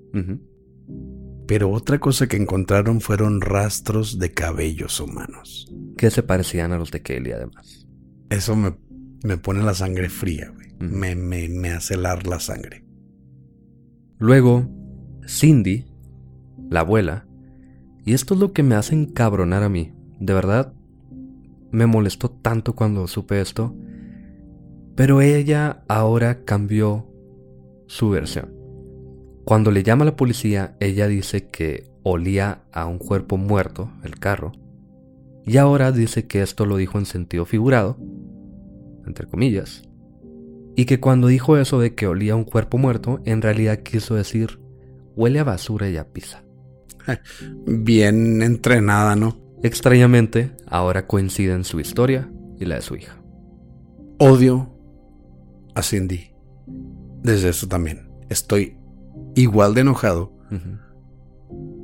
Pero 1.45 1.69
otra 1.69 1.99
cosa 1.99 2.26
que 2.26 2.38
encontraron 2.38 2.99
fueron 2.99 3.39
rastros 3.39 4.17
de 4.17 4.32
cabellos 4.32 4.99
humanos. 4.99 5.71
Que 5.95 6.10
se 6.10 6.23
parecían 6.23 6.71
a 6.71 6.80
los 6.80 6.89
de 6.89 7.04
Kelly, 7.04 7.34
además. 7.34 7.88
Eso 8.32 8.56
me, 8.56 8.76
me 9.23 9.38
pone 9.38 9.62
la 9.62 9.76
sangre 9.76 10.10
fría, 10.10 10.52
güey. 10.52 10.73
me, 10.80 11.13
me, 11.13 11.49
me 11.49 11.69
hace 11.69 11.93
helar 11.93 12.26
la 12.26 12.39
sangre. 12.39 12.84
Luego, 14.17 14.82
Cindy, 15.28 15.86
la 16.70 16.82
abuela, 16.82 17.26
y 18.06 18.14
esto 18.14 18.34
es 18.34 18.40
lo 18.40 18.52
que 18.54 18.64
me 18.64 18.76
hace 18.76 18.96
encabronar 18.96 19.64
a 19.64 19.70
mí. 19.70 19.94
De 20.20 20.34
verdad, 20.34 20.74
me 21.72 21.88
molestó 21.88 22.30
tanto 22.30 22.74
cuando 22.74 23.08
supe 23.08 23.42
esto. 23.42 23.76
Pero 24.96 25.22
ella 25.22 25.84
ahora 25.88 26.44
cambió 26.44 27.08
su 27.88 28.10
versión. 28.10 28.54
Cuando 29.46 29.72
le 29.72 29.84
llama 29.84 30.04
a 30.04 30.06
la 30.06 30.16
policía, 30.16 30.76
ella 30.80 31.08
dice 31.08 31.48
que 31.50 31.90
olía 32.04 32.64
a 32.72 32.86
un 32.86 32.98
cuerpo 32.98 33.38
muerto, 33.38 33.90
el 34.04 34.20
carro. 34.20 34.52
Y 35.46 35.58
ahora 35.58 35.92
dice 35.92 36.28
que 36.28 36.42
esto 36.42 36.66
lo 36.66 36.78
dijo 36.78 37.00
en 37.00 37.06
sentido 37.06 37.46
figurado, 37.46 37.98
entre 39.06 39.28
comillas. 39.28 39.84
Y 40.76 40.86
que 40.86 41.00
cuando 41.00 41.28
dijo 41.28 41.58
eso 41.58 41.80
de 41.80 41.96
que 41.96 42.08
olía 42.08 42.34
a 42.34 42.38
un 42.38 42.46
cuerpo 42.46 42.78
muerto, 42.78 43.20
en 43.26 43.42
realidad 43.42 43.80
quiso 43.80 44.16
decir, 44.16 44.60
huele 45.15 45.39
a 45.39 45.43
basura 45.43 45.89
y 45.89 45.97
a 45.97 46.12
pizza. 46.12 46.43
Bien 47.65 48.41
entrenada, 48.41 49.15
¿no? 49.15 49.38
Extrañamente, 49.63 50.52
ahora 50.67 51.08
coinciden 51.08 51.63
su 51.63 51.80
historia 51.80 52.30
y 52.60 52.65
la 52.65 52.76
de 52.76 52.82
su 52.82 52.95
hija. 52.95 53.17
Odio 54.19 54.73
a 55.76 55.82
Cindy. 55.82 56.32
Desde 57.23 57.49
eso 57.49 57.67
también. 57.67 58.12
Estoy 58.30 58.78
igual 59.36 59.73
de 59.73 59.82
enojado. 59.82 60.34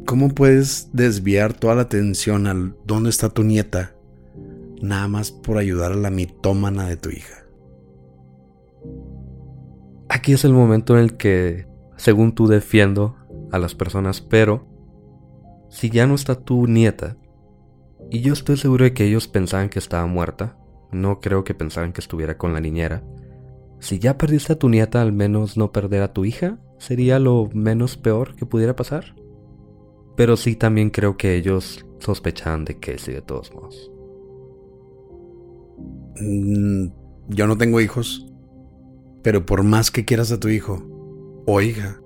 ¿Cómo 0.05 0.29
puedes 0.29 0.89
desviar 0.93 1.53
toda 1.53 1.75
la 1.75 1.83
atención 1.83 2.47
al 2.47 2.75
dónde 2.85 3.09
está 3.09 3.29
tu 3.29 3.43
nieta 3.43 3.95
nada 4.81 5.07
más 5.07 5.31
por 5.31 5.57
ayudar 5.57 5.91
a 5.91 5.95
la 5.95 6.09
mitómana 6.09 6.87
de 6.87 6.97
tu 6.97 7.09
hija? 7.09 7.45
Aquí 10.09 10.33
es 10.33 10.43
el 10.43 10.53
momento 10.53 10.97
en 10.97 11.03
el 11.03 11.17
que, 11.17 11.67
según 11.95 12.33
tú, 12.33 12.47
defiendo 12.47 13.15
a 13.51 13.59
las 13.59 13.75
personas, 13.75 14.21
pero 14.21 14.67
si 15.69 15.89
ya 15.89 16.07
no 16.07 16.15
está 16.15 16.35
tu 16.35 16.67
nieta, 16.67 17.17
y 18.09 18.21
yo 18.21 18.33
estoy 18.33 18.57
seguro 18.57 18.85
de 18.85 18.93
que 18.93 19.05
ellos 19.05 19.27
pensaban 19.27 19.69
que 19.69 19.79
estaba 19.79 20.05
muerta. 20.07 20.57
No 20.91 21.19
creo 21.19 21.43
que 21.43 21.53
pensaran 21.53 21.93
que 21.93 22.01
estuviera 22.01 22.37
con 22.37 22.53
la 22.53 22.59
niñera. 22.59 23.03
Si 23.79 23.99
ya 23.99 24.17
perdiste 24.17 24.53
a 24.53 24.59
tu 24.59 24.67
nieta, 24.67 25.01
al 25.01 25.13
menos 25.13 25.57
no 25.57 25.71
perder 25.71 26.01
a 26.01 26.13
tu 26.13 26.25
hija 26.25 26.59
sería 26.79 27.19
lo 27.19 27.49
menos 27.53 27.97
peor 27.97 28.35
que 28.35 28.45
pudiera 28.45 28.75
pasar. 28.75 29.15
Pero 30.15 30.37
sí 30.37 30.55
también 30.55 30.89
creo 30.89 31.17
que 31.17 31.35
ellos 31.35 31.85
sospechaban 31.99 32.65
de 32.65 32.79
Casey 32.79 33.13
de 33.13 33.21
todos 33.21 33.53
modos. 33.53 33.91
Mm, 36.19 36.87
yo 37.27 37.47
no 37.47 37.57
tengo 37.57 37.79
hijos. 37.79 38.25
Pero 39.21 39.45
por 39.45 39.63
más 39.63 39.91
que 39.91 40.05
quieras 40.05 40.31
a 40.31 40.39
tu 40.39 40.47
hijo 40.47 41.43
o 41.45 41.61
hija, 41.61 42.01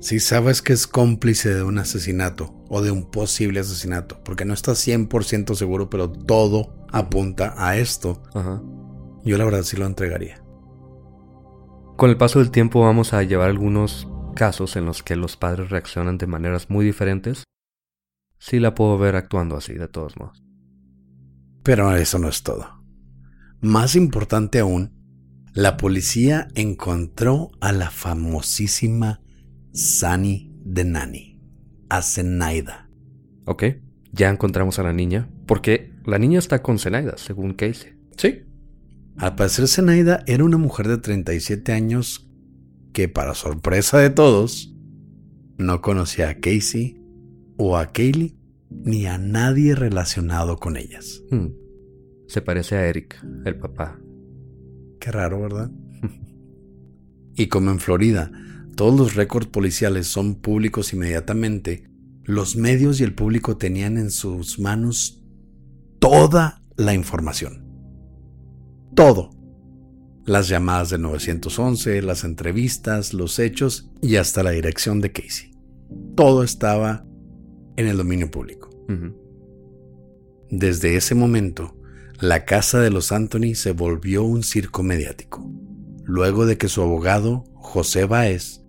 Si 0.00 0.20
sabes 0.20 0.62
que 0.62 0.72
es 0.72 0.86
cómplice 0.86 1.52
de 1.52 1.62
un 1.62 1.78
asesinato 1.78 2.54
o 2.68 2.82
de 2.82 2.92
un 2.92 3.10
posible 3.10 3.60
asesinato, 3.60 4.20
porque 4.24 4.44
no 4.44 4.54
estás 4.54 4.86
100% 4.86 5.54
seguro, 5.54 5.90
pero 5.90 6.10
todo 6.10 6.86
apunta 6.92 7.54
a 7.56 7.76
esto, 7.76 8.22
Ajá. 8.32 8.62
yo 9.24 9.38
la 9.38 9.44
verdad 9.44 9.62
sí 9.62 9.76
lo 9.76 9.86
entregaría. 9.86 10.42
Con 11.96 12.10
el 12.10 12.16
paso 12.16 12.38
del 12.38 12.52
tiempo 12.52 12.82
vamos 12.82 13.12
a 13.12 13.24
llevar 13.24 13.48
algunos 13.48 14.08
casos 14.36 14.76
en 14.76 14.84
los 14.84 15.02
que 15.02 15.16
los 15.16 15.36
padres 15.36 15.70
reaccionan 15.70 16.16
de 16.16 16.28
maneras 16.28 16.70
muy 16.70 16.84
diferentes. 16.84 17.42
Sí 18.38 18.60
la 18.60 18.74
puedo 18.74 18.98
ver 18.98 19.16
actuando 19.16 19.56
así, 19.56 19.74
de 19.74 19.88
todos 19.88 20.16
modos. 20.16 20.44
Pero 21.64 21.94
eso 21.96 22.20
no 22.20 22.28
es 22.28 22.44
todo. 22.44 22.84
Más 23.60 23.96
importante 23.96 24.60
aún, 24.60 24.94
la 25.52 25.76
policía 25.76 26.46
encontró 26.54 27.50
a 27.60 27.72
la 27.72 27.90
famosísima 27.90 29.20
Sani 29.72 30.52
de 30.64 30.84
Nani, 30.84 31.40
a 31.88 32.02
Zenaida. 32.02 32.88
Ok, 33.44 33.64
ya 34.12 34.28
encontramos 34.28 34.78
a 34.78 34.82
la 34.82 34.92
niña, 34.92 35.30
porque 35.46 35.92
la 36.04 36.18
niña 36.18 36.38
está 36.38 36.62
con 36.62 36.78
Zenaida, 36.78 37.16
según 37.16 37.54
Casey. 37.54 37.92
Sí. 38.16 38.42
Al 39.16 39.34
parecer 39.34 39.68
Zenaida 39.68 40.22
era 40.26 40.44
una 40.44 40.58
mujer 40.58 40.88
de 40.88 40.98
37 40.98 41.72
años 41.72 42.30
que 42.92 43.08
para 43.08 43.34
sorpresa 43.34 43.98
de 43.98 44.10
todos 44.10 44.74
no 45.56 45.80
conocía 45.80 46.30
a 46.30 46.34
Casey 46.34 47.02
o 47.56 47.76
a 47.76 47.92
Kaylee 47.92 48.36
ni 48.70 49.06
a 49.06 49.18
nadie 49.18 49.74
relacionado 49.74 50.58
con 50.58 50.76
ellas. 50.76 51.22
Hmm. 51.30 51.48
Se 52.26 52.42
parece 52.42 52.76
a 52.76 52.86
Eric, 52.86 53.20
el 53.44 53.56
papá. 53.56 53.98
Qué 55.00 55.10
raro, 55.10 55.40
¿verdad? 55.40 55.70
y 57.34 57.48
como 57.48 57.70
en 57.70 57.80
Florida 57.80 58.30
todos 58.78 58.96
los 58.96 59.14
récords 59.16 59.48
policiales 59.48 60.06
son 60.06 60.36
públicos 60.36 60.92
inmediatamente, 60.92 61.90
los 62.22 62.54
medios 62.54 63.00
y 63.00 63.02
el 63.02 63.12
público 63.12 63.56
tenían 63.56 63.98
en 63.98 64.12
sus 64.12 64.60
manos 64.60 65.20
toda 65.98 66.62
la 66.76 66.94
información. 66.94 67.66
Todo. 68.94 69.30
Las 70.24 70.46
llamadas 70.46 70.90
de 70.90 70.98
911, 70.98 72.02
las 72.02 72.22
entrevistas, 72.22 73.14
los 73.14 73.40
hechos 73.40 73.90
y 74.00 74.14
hasta 74.14 74.44
la 74.44 74.52
dirección 74.52 75.00
de 75.00 75.10
Casey. 75.10 75.50
Todo 76.14 76.44
estaba 76.44 77.04
en 77.76 77.88
el 77.88 77.96
dominio 77.96 78.30
público. 78.30 78.70
Desde 80.50 80.94
ese 80.94 81.16
momento, 81.16 81.76
la 82.20 82.44
casa 82.44 82.78
de 82.78 82.90
los 82.90 83.10
Anthony 83.10 83.56
se 83.56 83.72
volvió 83.72 84.22
un 84.22 84.44
circo 84.44 84.84
mediático, 84.84 85.44
luego 86.04 86.46
de 86.46 86.58
que 86.58 86.68
su 86.68 86.80
abogado, 86.80 87.42
José 87.56 88.04
Baez, 88.04 88.62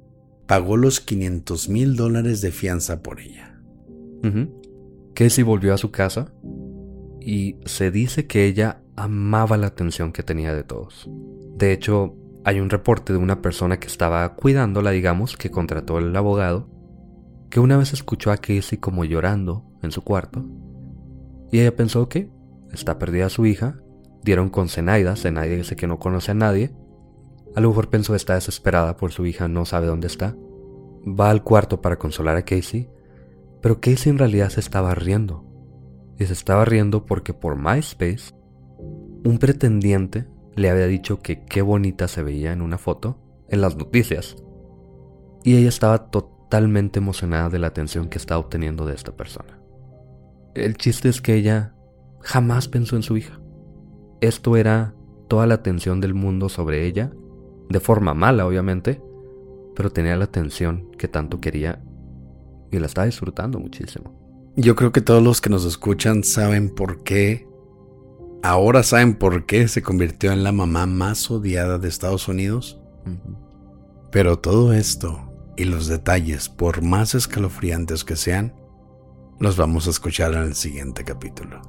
pagó 0.50 0.78
los 0.78 1.00
500 1.00 1.70
mil 1.70 1.96
dólares 1.96 2.42
de 2.42 2.52
fianza 2.52 3.04
por 3.04 3.20
ella. 3.20 3.62
Casey 5.14 5.44
volvió 5.44 5.76
a 5.76 5.78
su 5.78 5.92
casa 5.92 6.34
y 7.22 7.58
se 7.66 7.92
dice 7.92 8.26
que 8.26 8.46
ella 8.46 8.82
amaba 8.96 9.58
la 9.58 9.68
atención 9.68 10.12
que 10.12 10.24
tenía 10.24 10.52
de 10.56 10.64
todos. 10.64 11.08
De 11.56 11.72
hecho, 11.72 12.16
hay 12.44 12.60
un 12.62 12.72
reporte 12.72 13.14
de 13.14 13.20
una 13.20 13.44
persona 13.44 13.80
que 13.80 13.86
estaba 13.86 14.34
cuidándola, 14.34 14.90
digamos, 14.90 15.38
que 15.38 15.52
contrató 15.52 16.00
el 16.00 16.16
abogado, 16.16 16.68
que 17.52 17.60
una 17.60 17.78
vez 17.78 17.94
escuchó 17.94 18.32
a 18.32 18.38
Casey 18.38 18.80
como 18.80 19.06
llorando 19.06 19.66
en 19.84 19.92
su 19.92 20.02
cuarto 20.02 20.50
y 21.52 21.60
ella 21.60 21.76
pensó 21.76 22.10
que 22.10 22.28
está 22.74 22.98
perdida 22.98 23.30
su 23.30 23.46
hija, 23.46 23.78
dieron 24.24 24.50
con 24.50 24.68
Zenaida, 24.68 25.16
Zenaida 25.16 25.58
dice 25.58 25.76
que 25.76 25.86
no 25.86 26.00
conoce 26.00 26.32
a 26.32 26.34
nadie, 26.36 26.72
a 27.56 27.62
lo 27.62 27.70
mejor 27.70 27.90
pensó 27.90 28.16
está 28.16 28.36
desesperada 28.36 28.96
por 28.98 29.12
su 29.12 29.26
hija, 29.26 29.48
no 29.48 29.66
sabe 29.66 29.88
dónde 29.88 30.08
está, 30.08 30.36
va 31.06 31.30
al 31.30 31.44
cuarto 31.44 31.82
para 31.82 31.98
consolar 31.98 32.38
a 32.38 32.44
Casey, 32.44 32.90
pero 33.62 33.80
Casey 33.80 34.12
en 34.12 34.18
realidad 34.18 34.50
se 34.50 34.60
estaba 34.60 34.94
riendo. 34.96 35.46
Y 36.18 36.26
se 36.26 36.34
estaba 36.34 36.66
riendo 36.66 37.06
porque 37.06 37.34
por 37.34 37.56
MySpace, 37.56 38.34
un 39.24 39.38
pretendiente 39.40 40.28
le 40.56 40.70
había 40.70 40.88
dicho 40.88 41.20
que 41.20 41.46
qué 41.46 41.62
bonita 41.62 42.08
se 42.08 42.24
veía 42.24 42.52
en 42.52 42.62
una 42.62 42.78
foto 42.78 43.18
en 43.48 43.62
las 43.62 43.78
noticias. 43.78 44.36
Y 45.44 45.56
ella 45.56 45.70
estaba 45.70 46.10
totalmente 46.10 47.00
emocionada 47.00 47.50
de 47.50 47.60
la 47.60 47.68
atención 47.68 48.10
que 48.10 48.18
estaba 48.18 48.40
obteniendo 48.40 48.86
de 48.86 48.96
esta 48.96 49.14
persona. 49.14 49.60
El 50.56 50.76
chiste 50.76 51.08
es 51.10 51.22
que 51.22 51.36
ella 51.36 51.76
jamás 52.22 52.68
pensó 52.68 52.96
en 52.96 53.04
su 53.04 53.16
hija. 53.16 53.40
Esto 54.20 54.58
era 54.58 54.94
toda 55.30 55.48
la 55.48 55.56
atención 55.56 56.02
del 56.02 56.14
mundo 56.14 56.50
sobre 56.50 56.86
ella, 56.86 57.12
de 57.70 57.80
forma 57.80 58.14
mala 58.14 58.46
obviamente, 58.46 59.02
pero 59.76 59.92
tenía 59.92 60.18
la 60.18 60.26
atención 60.26 60.92
que 60.98 61.08
tanto 61.08 61.40
quería 61.40 61.82
y 62.72 62.80
la 62.80 62.88
estaba 62.88 63.06
disfrutando 63.06 63.60
muchísimo. 63.60 64.52
Yo 64.56 64.76
creo 64.76 64.92
que 64.92 65.02
todos 65.02 65.24
los 65.24 65.42
que 65.42 65.50
nos 65.50 65.66
escuchan 65.66 66.24
saben 66.24 66.74
por 66.74 67.04
qué, 67.04 67.48
ahora 68.44 68.84
saben 68.84 69.16
por 69.16 69.46
qué 69.46 69.68
se 69.68 69.82
convirtió 69.82 70.32
en 70.32 70.44
la 70.44 70.52
mamá 70.52 70.86
más 70.86 71.30
odiada 71.32 71.78
de 71.78 71.88
Estados 71.88 72.28
Unidos. 72.28 72.82
Pero 74.12 74.40
todo 74.40 74.74
esto 74.74 75.32
y 75.56 75.66
los 75.66 75.88
detalles, 75.88 76.50
por 76.50 76.82
más 76.82 77.16
escalofriantes 77.16 78.04
que 78.04 78.16
sean, 78.16 78.54
los 79.40 79.56
vamos 79.56 79.88
a 79.88 79.92
escuchar 79.92 80.34
en 80.34 80.44
el 80.44 80.56
siguiente 80.56 81.04
capítulo. 81.04 81.62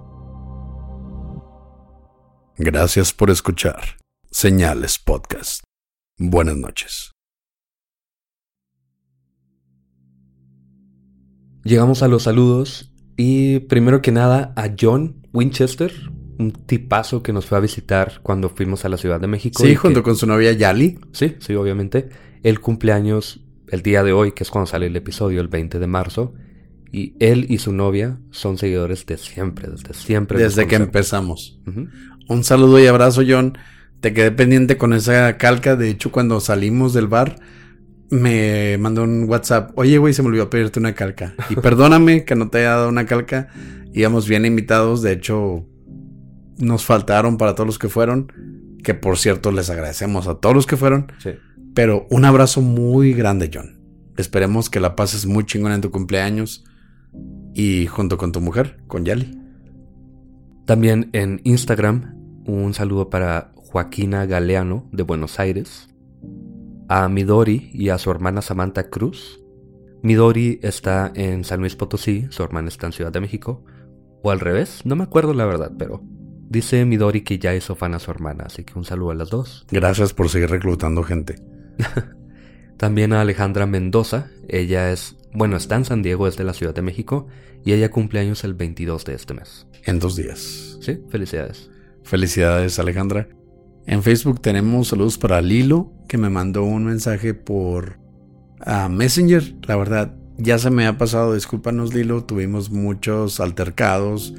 Gracias 2.56 3.12
por 3.12 3.30
escuchar 3.30 3.80
Señales 4.30 4.98
Podcast. 4.98 5.69
Buenas 6.22 6.54
noches. 6.58 7.12
Llegamos 11.64 12.02
a 12.02 12.08
los 12.08 12.24
saludos 12.24 12.92
y 13.16 13.60
primero 13.60 14.02
que 14.02 14.12
nada 14.12 14.52
a 14.54 14.70
John 14.78 15.26
Winchester, 15.32 15.90
un 16.38 16.52
tipazo 16.52 17.22
que 17.22 17.32
nos 17.32 17.46
fue 17.46 17.56
a 17.56 17.62
visitar 17.62 18.20
cuando 18.22 18.50
fuimos 18.50 18.84
a 18.84 18.90
la 18.90 18.98
Ciudad 18.98 19.18
de 19.18 19.28
México. 19.28 19.62
Sí, 19.62 19.70
y 19.70 19.74
junto 19.76 20.00
que- 20.00 20.04
con 20.04 20.16
su 20.16 20.26
novia 20.26 20.52
Yali. 20.52 20.98
Sí, 21.12 21.36
sí, 21.38 21.54
obviamente. 21.54 22.10
El 22.42 22.60
cumpleaños 22.60 23.40
el 23.68 23.80
día 23.80 24.02
de 24.02 24.12
hoy, 24.12 24.32
que 24.32 24.42
es 24.42 24.50
cuando 24.50 24.66
sale 24.66 24.86
el 24.88 24.96
episodio, 24.96 25.40
el 25.40 25.48
20 25.48 25.78
de 25.78 25.86
marzo. 25.86 26.34
Y 26.92 27.14
él 27.20 27.46
y 27.48 27.58
su 27.58 27.72
novia 27.72 28.20
son 28.30 28.58
seguidores 28.58 29.06
de 29.06 29.16
siempre, 29.16 29.70
desde 29.70 29.94
siempre. 29.94 30.38
Desde 30.38 30.66
que 30.66 30.74
empezamos. 30.76 31.62
Un 32.28 32.44
saludo 32.44 32.78
y 32.78 32.86
abrazo, 32.88 33.22
John. 33.26 33.56
Te 34.00 34.14
quedé 34.14 34.32
pendiente 34.32 34.76
con 34.76 34.92
esa 34.92 35.36
calca. 35.36 35.76
De 35.76 35.90
hecho, 35.90 36.10
cuando 36.10 36.40
salimos 36.40 36.94
del 36.94 37.06
bar, 37.06 37.36
me 38.10 38.78
mandó 38.78 39.04
un 39.04 39.28
WhatsApp. 39.28 39.72
Oye, 39.76 39.98
güey, 39.98 40.14
se 40.14 40.22
me 40.22 40.28
olvidó 40.28 40.50
pedirte 40.50 40.80
una 40.80 40.94
calca. 40.94 41.34
Y 41.48 41.56
perdóname 41.62 42.24
que 42.24 42.34
no 42.34 42.48
te 42.48 42.58
haya 42.58 42.70
dado 42.70 42.88
una 42.88 43.06
calca. 43.06 43.48
Íbamos 43.92 44.28
bien 44.28 44.46
invitados. 44.46 45.02
De 45.02 45.12
hecho, 45.12 45.66
nos 46.58 46.84
faltaron 46.84 47.36
para 47.36 47.54
todos 47.54 47.66
los 47.66 47.78
que 47.78 47.88
fueron. 47.88 48.32
Que 48.82 48.94
por 48.94 49.18
cierto, 49.18 49.52
les 49.52 49.68
agradecemos 49.68 50.26
a 50.26 50.36
todos 50.36 50.54
los 50.54 50.66
que 50.66 50.76
fueron. 50.76 51.12
Sí. 51.18 51.30
Pero 51.74 52.06
un 52.10 52.24
abrazo 52.24 52.62
muy 52.62 53.12
grande, 53.12 53.50
John. 53.52 53.80
Esperemos 54.16 54.70
que 54.70 54.80
la 54.80 54.96
pases 54.96 55.26
muy 55.26 55.44
chingona 55.44 55.74
en 55.74 55.80
tu 55.82 55.90
cumpleaños. 55.90 56.64
Y 57.54 57.86
junto 57.86 58.16
con 58.16 58.32
tu 58.32 58.40
mujer, 58.40 58.78
con 58.86 59.04
Yali. 59.04 59.38
También 60.66 61.10
en 61.12 61.40
Instagram, 61.44 62.14
un 62.46 62.74
saludo 62.74 63.10
para 63.10 63.52
Joaquina 63.70 64.26
Galeano 64.26 64.88
de 64.90 65.04
Buenos 65.04 65.38
Aires, 65.38 65.88
a 66.88 67.08
Midori 67.08 67.70
y 67.72 67.90
a 67.90 67.98
su 67.98 68.10
hermana 68.10 68.42
Samantha 68.42 68.90
Cruz. 68.90 69.40
Midori 70.02 70.58
está 70.62 71.12
en 71.14 71.44
San 71.44 71.60
Luis 71.60 71.76
Potosí, 71.76 72.26
su 72.30 72.42
hermana 72.42 72.66
está 72.66 72.86
en 72.86 72.92
Ciudad 72.92 73.12
de 73.12 73.20
México, 73.20 73.64
o 74.24 74.32
al 74.32 74.40
revés, 74.40 74.84
no 74.84 74.96
me 74.96 75.04
acuerdo 75.04 75.34
la 75.34 75.46
verdad, 75.46 75.70
pero 75.78 76.02
dice 76.48 76.84
Midori 76.84 77.22
que 77.22 77.38
ya 77.38 77.54
hizo 77.54 77.76
fan 77.76 77.94
a 77.94 78.00
su 78.00 78.10
hermana, 78.10 78.44
así 78.46 78.64
que 78.64 78.76
un 78.76 78.84
saludo 78.84 79.12
a 79.12 79.14
las 79.14 79.30
dos. 79.30 79.66
Gracias 79.70 80.14
por 80.14 80.28
seguir 80.28 80.50
reclutando 80.50 81.04
gente. 81.04 81.36
También 82.76 83.12
a 83.12 83.20
Alejandra 83.20 83.66
Mendoza, 83.66 84.30
ella 84.48 84.90
es, 84.90 85.16
bueno, 85.32 85.56
está 85.56 85.76
en 85.76 85.84
San 85.84 86.02
Diego, 86.02 86.26
es 86.26 86.36
de 86.36 86.42
la 86.42 86.54
Ciudad 86.54 86.74
de 86.74 86.82
México, 86.82 87.28
y 87.64 87.72
ella 87.72 87.92
cumple 87.92 88.18
años 88.18 88.42
el 88.42 88.54
22 88.54 89.04
de 89.04 89.14
este 89.14 89.34
mes. 89.34 89.68
En 89.84 90.00
dos 90.00 90.16
días. 90.16 90.76
Sí, 90.80 90.98
felicidades. 91.08 91.70
Felicidades, 92.02 92.80
Alejandra. 92.80 93.28
En 93.86 94.02
Facebook 94.02 94.40
tenemos 94.40 94.88
saludos 94.88 95.18
para 95.18 95.40
Lilo, 95.40 95.92
que 96.08 96.18
me 96.18 96.30
mandó 96.30 96.64
un 96.64 96.84
mensaje 96.84 97.34
por 97.34 97.98
ah, 98.60 98.88
Messenger. 98.88 99.54
La 99.66 99.76
verdad, 99.76 100.14
ya 100.36 100.58
se 100.58 100.70
me 100.70 100.86
ha 100.86 100.98
pasado, 100.98 101.34
discúlpanos, 101.34 101.94
Lilo. 101.94 102.24
Tuvimos 102.24 102.70
muchos 102.70 103.40
altercados. 103.40 104.34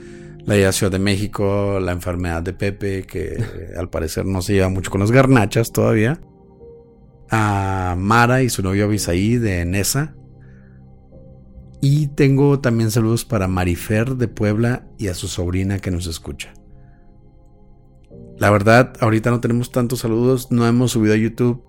La 0.45 0.67
a 0.67 0.71
Ciudad 0.71 0.91
de 0.91 0.99
México, 0.99 1.79
la 1.79 1.91
enfermedad 1.91 2.41
de 2.41 2.53
Pepe, 2.53 3.03
que 3.03 3.43
al 3.77 3.89
parecer 3.89 4.25
no 4.25 4.41
se 4.41 4.53
lleva 4.53 4.69
mucho 4.69 4.89
con 4.89 5.01
las 5.01 5.11
garnachas 5.11 5.71
todavía. 5.71 6.19
A 7.29 7.95
Mara 7.97 8.41
y 8.41 8.49
su 8.49 8.61
novio 8.63 8.85
Abisaí 8.85 9.37
de 9.37 9.65
Nesa. 9.65 10.15
Y 11.81 12.07
tengo 12.07 12.59
también 12.59 12.91
saludos 12.91 13.25
para 13.25 13.47
Marifer 13.47 14.15
de 14.15 14.27
Puebla 14.27 14.87
y 14.97 15.07
a 15.07 15.13
su 15.13 15.27
sobrina 15.27 15.79
que 15.79 15.91
nos 15.91 16.05
escucha. 16.05 16.53
La 18.41 18.49
verdad, 18.49 18.93
ahorita 18.99 19.29
no 19.29 19.39
tenemos 19.39 19.71
tantos 19.71 19.99
saludos, 19.99 20.49
no 20.49 20.65
hemos 20.65 20.93
subido 20.93 21.13
a 21.13 21.17
YouTube 21.17 21.61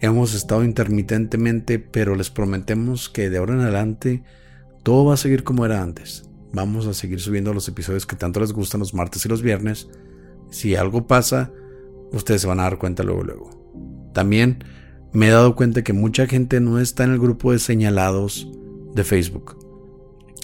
Hemos 0.00 0.34
estado 0.34 0.64
intermitentemente, 0.64 1.78
pero 1.78 2.16
les 2.16 2.30
prometemos 2.30 3.08
que 3.08 3.30
de 3.30 3.38
ahora 3.38 3.54
en 3.54 3.60
adelante 3.60 4.24
todo 4.82 5.04
va 5.04 5.14
a 5.14 5.18
seguir 5.18 5.44
como 5.44 5.64
era 5.64 5.82
antes. 5.82 6.28
Vamos 6.52 6.86
a 6.86 6.94
seguir 6.94 7.20
subiendo 7.20 7.54
los 7.54 7.68
episodios 7.68 8.06
que 8.06 8.16
tanto 8.16 8.40
les 8.40 8.52
gustan 8.52 8.80
los 8.80 8.92
martes 8.92 9.24
y 9.24 9.28
los 9.28 9.40
viernes. 9.40 9.88
Si 10.50 10.74
algo 10.74 11.06
pasa, 11.06 11.52
ustedes 12.12 12.42
se 12.42 12.46
van 12.46 12.58
a 12.58 12.64
dar 12.64 12.78
cuenta 12.78 13.04
luego 13.04 13.22
luego. 13.22 14.10
También 14.12 14.64
me 15.12 15.28
he 15.28 15.30
dado 15.30 15.54
cuenta 15.54 15.84
que 15.84 15.92
mucha 15.92 16.26
gente 16.26 16.60
no 16.60 16.80
está 16.80 17.04
en 17.04 17.12
el 17.12 17.20
grupo 17.20 17.52
de 17.52 17.58
señalados 17.58 18.50
de 18.94 19.04
Facebook. 19.04 19.56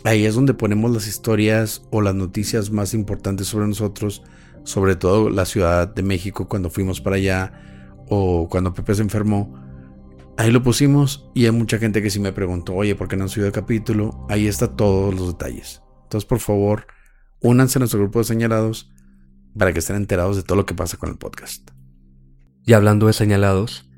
Ahí 0.05 0.25
es 0.25 0.35
donde 0.37 0.55
ponemos 0.55 0.93
las 0.93 1.09
historias 1.09 1.83
o 1.91 2.01
las 2.01 2.15
noticias 2.15 2.71
más 2.71 2.95
importantes 2.95 3.49
sobre 3.49 3.67
nosotros, 3.67 4.23
sobre 4.65 4.97
todo 4.97 5.31
la 5.31 5.45
Ciudad 5.45 5.89
de 5.89 6.03
México 6.03 6.49
cuando 6.49 6.71
fuimos 6.71 7.01
para 7.01 7.17
allá 7.17 7.53
o 8.09 8.49
cuando 8.49 8.75
Pepe 8.75 8.95
se 8.95 9.03
enfermó. 9.03 9.59
Ahí 10.37 10.51
lo 10.51 10.63
pusimos 10.63 11.31
y 11.35 11.45
hay 11.45 11.53
mucha 11.53 11.79
gente 11.79 12.03
que 12.03 12.11
sí 12.11 12.21
me 12.21 12.33
preguntó, 12.33 12.75
oye, 12.75 12.95
¿por 12.95 13.09
qué 13.09 13.17
no 13.17 13.25
han 13.25 13.29
subido 13.29 13.49
el 13.49 13.53
capítulo? 13.53 14.27
Ahí 14.29 14.47
está 14.47 14.69
todos 14.69 15.15
los 15.15 15.29
detalles. 15.29 15.83
Entonces, 16.05 16.27
por 16.27 16.41
favor, 16.41 16.87
únanse 17.41 17.79
a 17.79 17.81
nuestro 17.81 18.01
grupo 18.01 18.19
de 18.19 18.25
señalados 18.25 18.93
para 19.57 19.73
que 19.73 19.81
estén 19.81 19.97
enterados 19.97 20.37
de 20.37 20.43
todo 20.43 20.57
lo 20.57 20.67
que 20.67 20.75
pasa 20.75 20.97
con 20.97 21.11
el 21.11 21.19
podcast. 21.19 21.71
Y 22.65 22.73
hablando 22.73 23.07
de 23.07 23.13
señalados, 23.13 23.91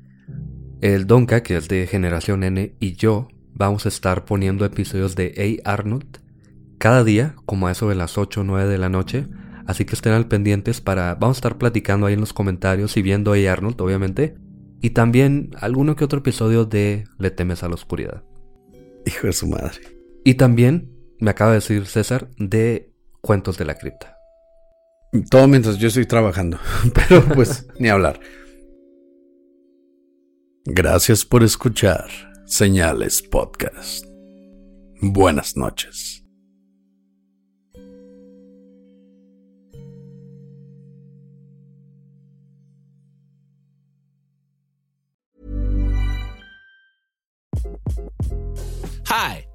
el 0.81 1.07
Donka, 1.07 1.43
que 1.43 1.57
es 1.57 1.67
de 1.67 1.87
Generación 1.87 2.43
N, 2.43 2.75
y 2.79 2.95
yo 2.95 3.27
vamos 3.53 3.85
a 3.85 3.89
estar 3.89 4.25
poniendo 4.25 4.65
episodios 4.65 5.15
de 5.15 5.61
A. 5.63 5.71
Arnold 5.71 6.19
cada 6.77 7.03
día, 7.03 7.35
como 7.45 7.67
a 7.67 7.71
eso 7.71 7.89
de 7.89 7.95
las 7.95 8.17
8 8.17 8.41
o 8.41 8.43
9 8.43 8.69
de 8.69 8.77
la 8.77 8.89
noche. 8.89 9.27
Así 9.65 9.85
que 9.85 9.95
estén 9.95 10.13
al 10.13 10.27
pendientes 10.27 10.81
para. 10.81 11.15
Vamos 11.15 11.37
a 11.37 11.39
estar 11.39 11.57
platicando 11.57 12.05
ahí 12.05 12.13
en 12.13 12.19
los 12.19 12.33
comentarios 12.33 12.97
y 12.97 13.01
viendo 13.01 13.33
A. 13.33 13.51
Arnold, 13.51 13.79
obviamente. 13.81 14.35
Y 14.81 14.91
también 14.91 15.51
alguno 15.59 15.95
que 15.95 16.03
otro 16.03 16.19
episodio 16.19 16.65
de 16.65 17.05
Le 17.17 17.31
temes 17.31 17.63
a 17.63 17.69
la 17.69 17.75
oscuridad. 17.75 18.23
Hijo 19.05 19.27
de 19.27 19.33
su 19.33 19.47
madre. 19.47 19.81
Y 20.23 20.35
también, 20.35 20.91
me 21.19 21.31
acaba 21.31 21.51
de 21.51 21.57
decir 21.57 21.85
César, 21.85 22.29
de 22.37 22.91
Cuentos 23.21 23.57
de 23.57 23.65
la 23.65 23.75
Cripta. 23.75 24.17
Todo 25.29 25.47
mientras 25.47 25.77
yo 25.77 25.87
estoy 25.87 26.05
trabajando. 26.05 26.59
Pero 26.93 27.23
pues, 27.25 27.67
ni 27.79 27.89
hablar. 27.89 28.19
Gracias 30.65 31.25
por 31.25 31.43
escuchar 31.43 32.07
Señales 32.45 33.21
Podcast. 33.21 34.05
Buenas 35.01 35.55
noches. 35.55 36.24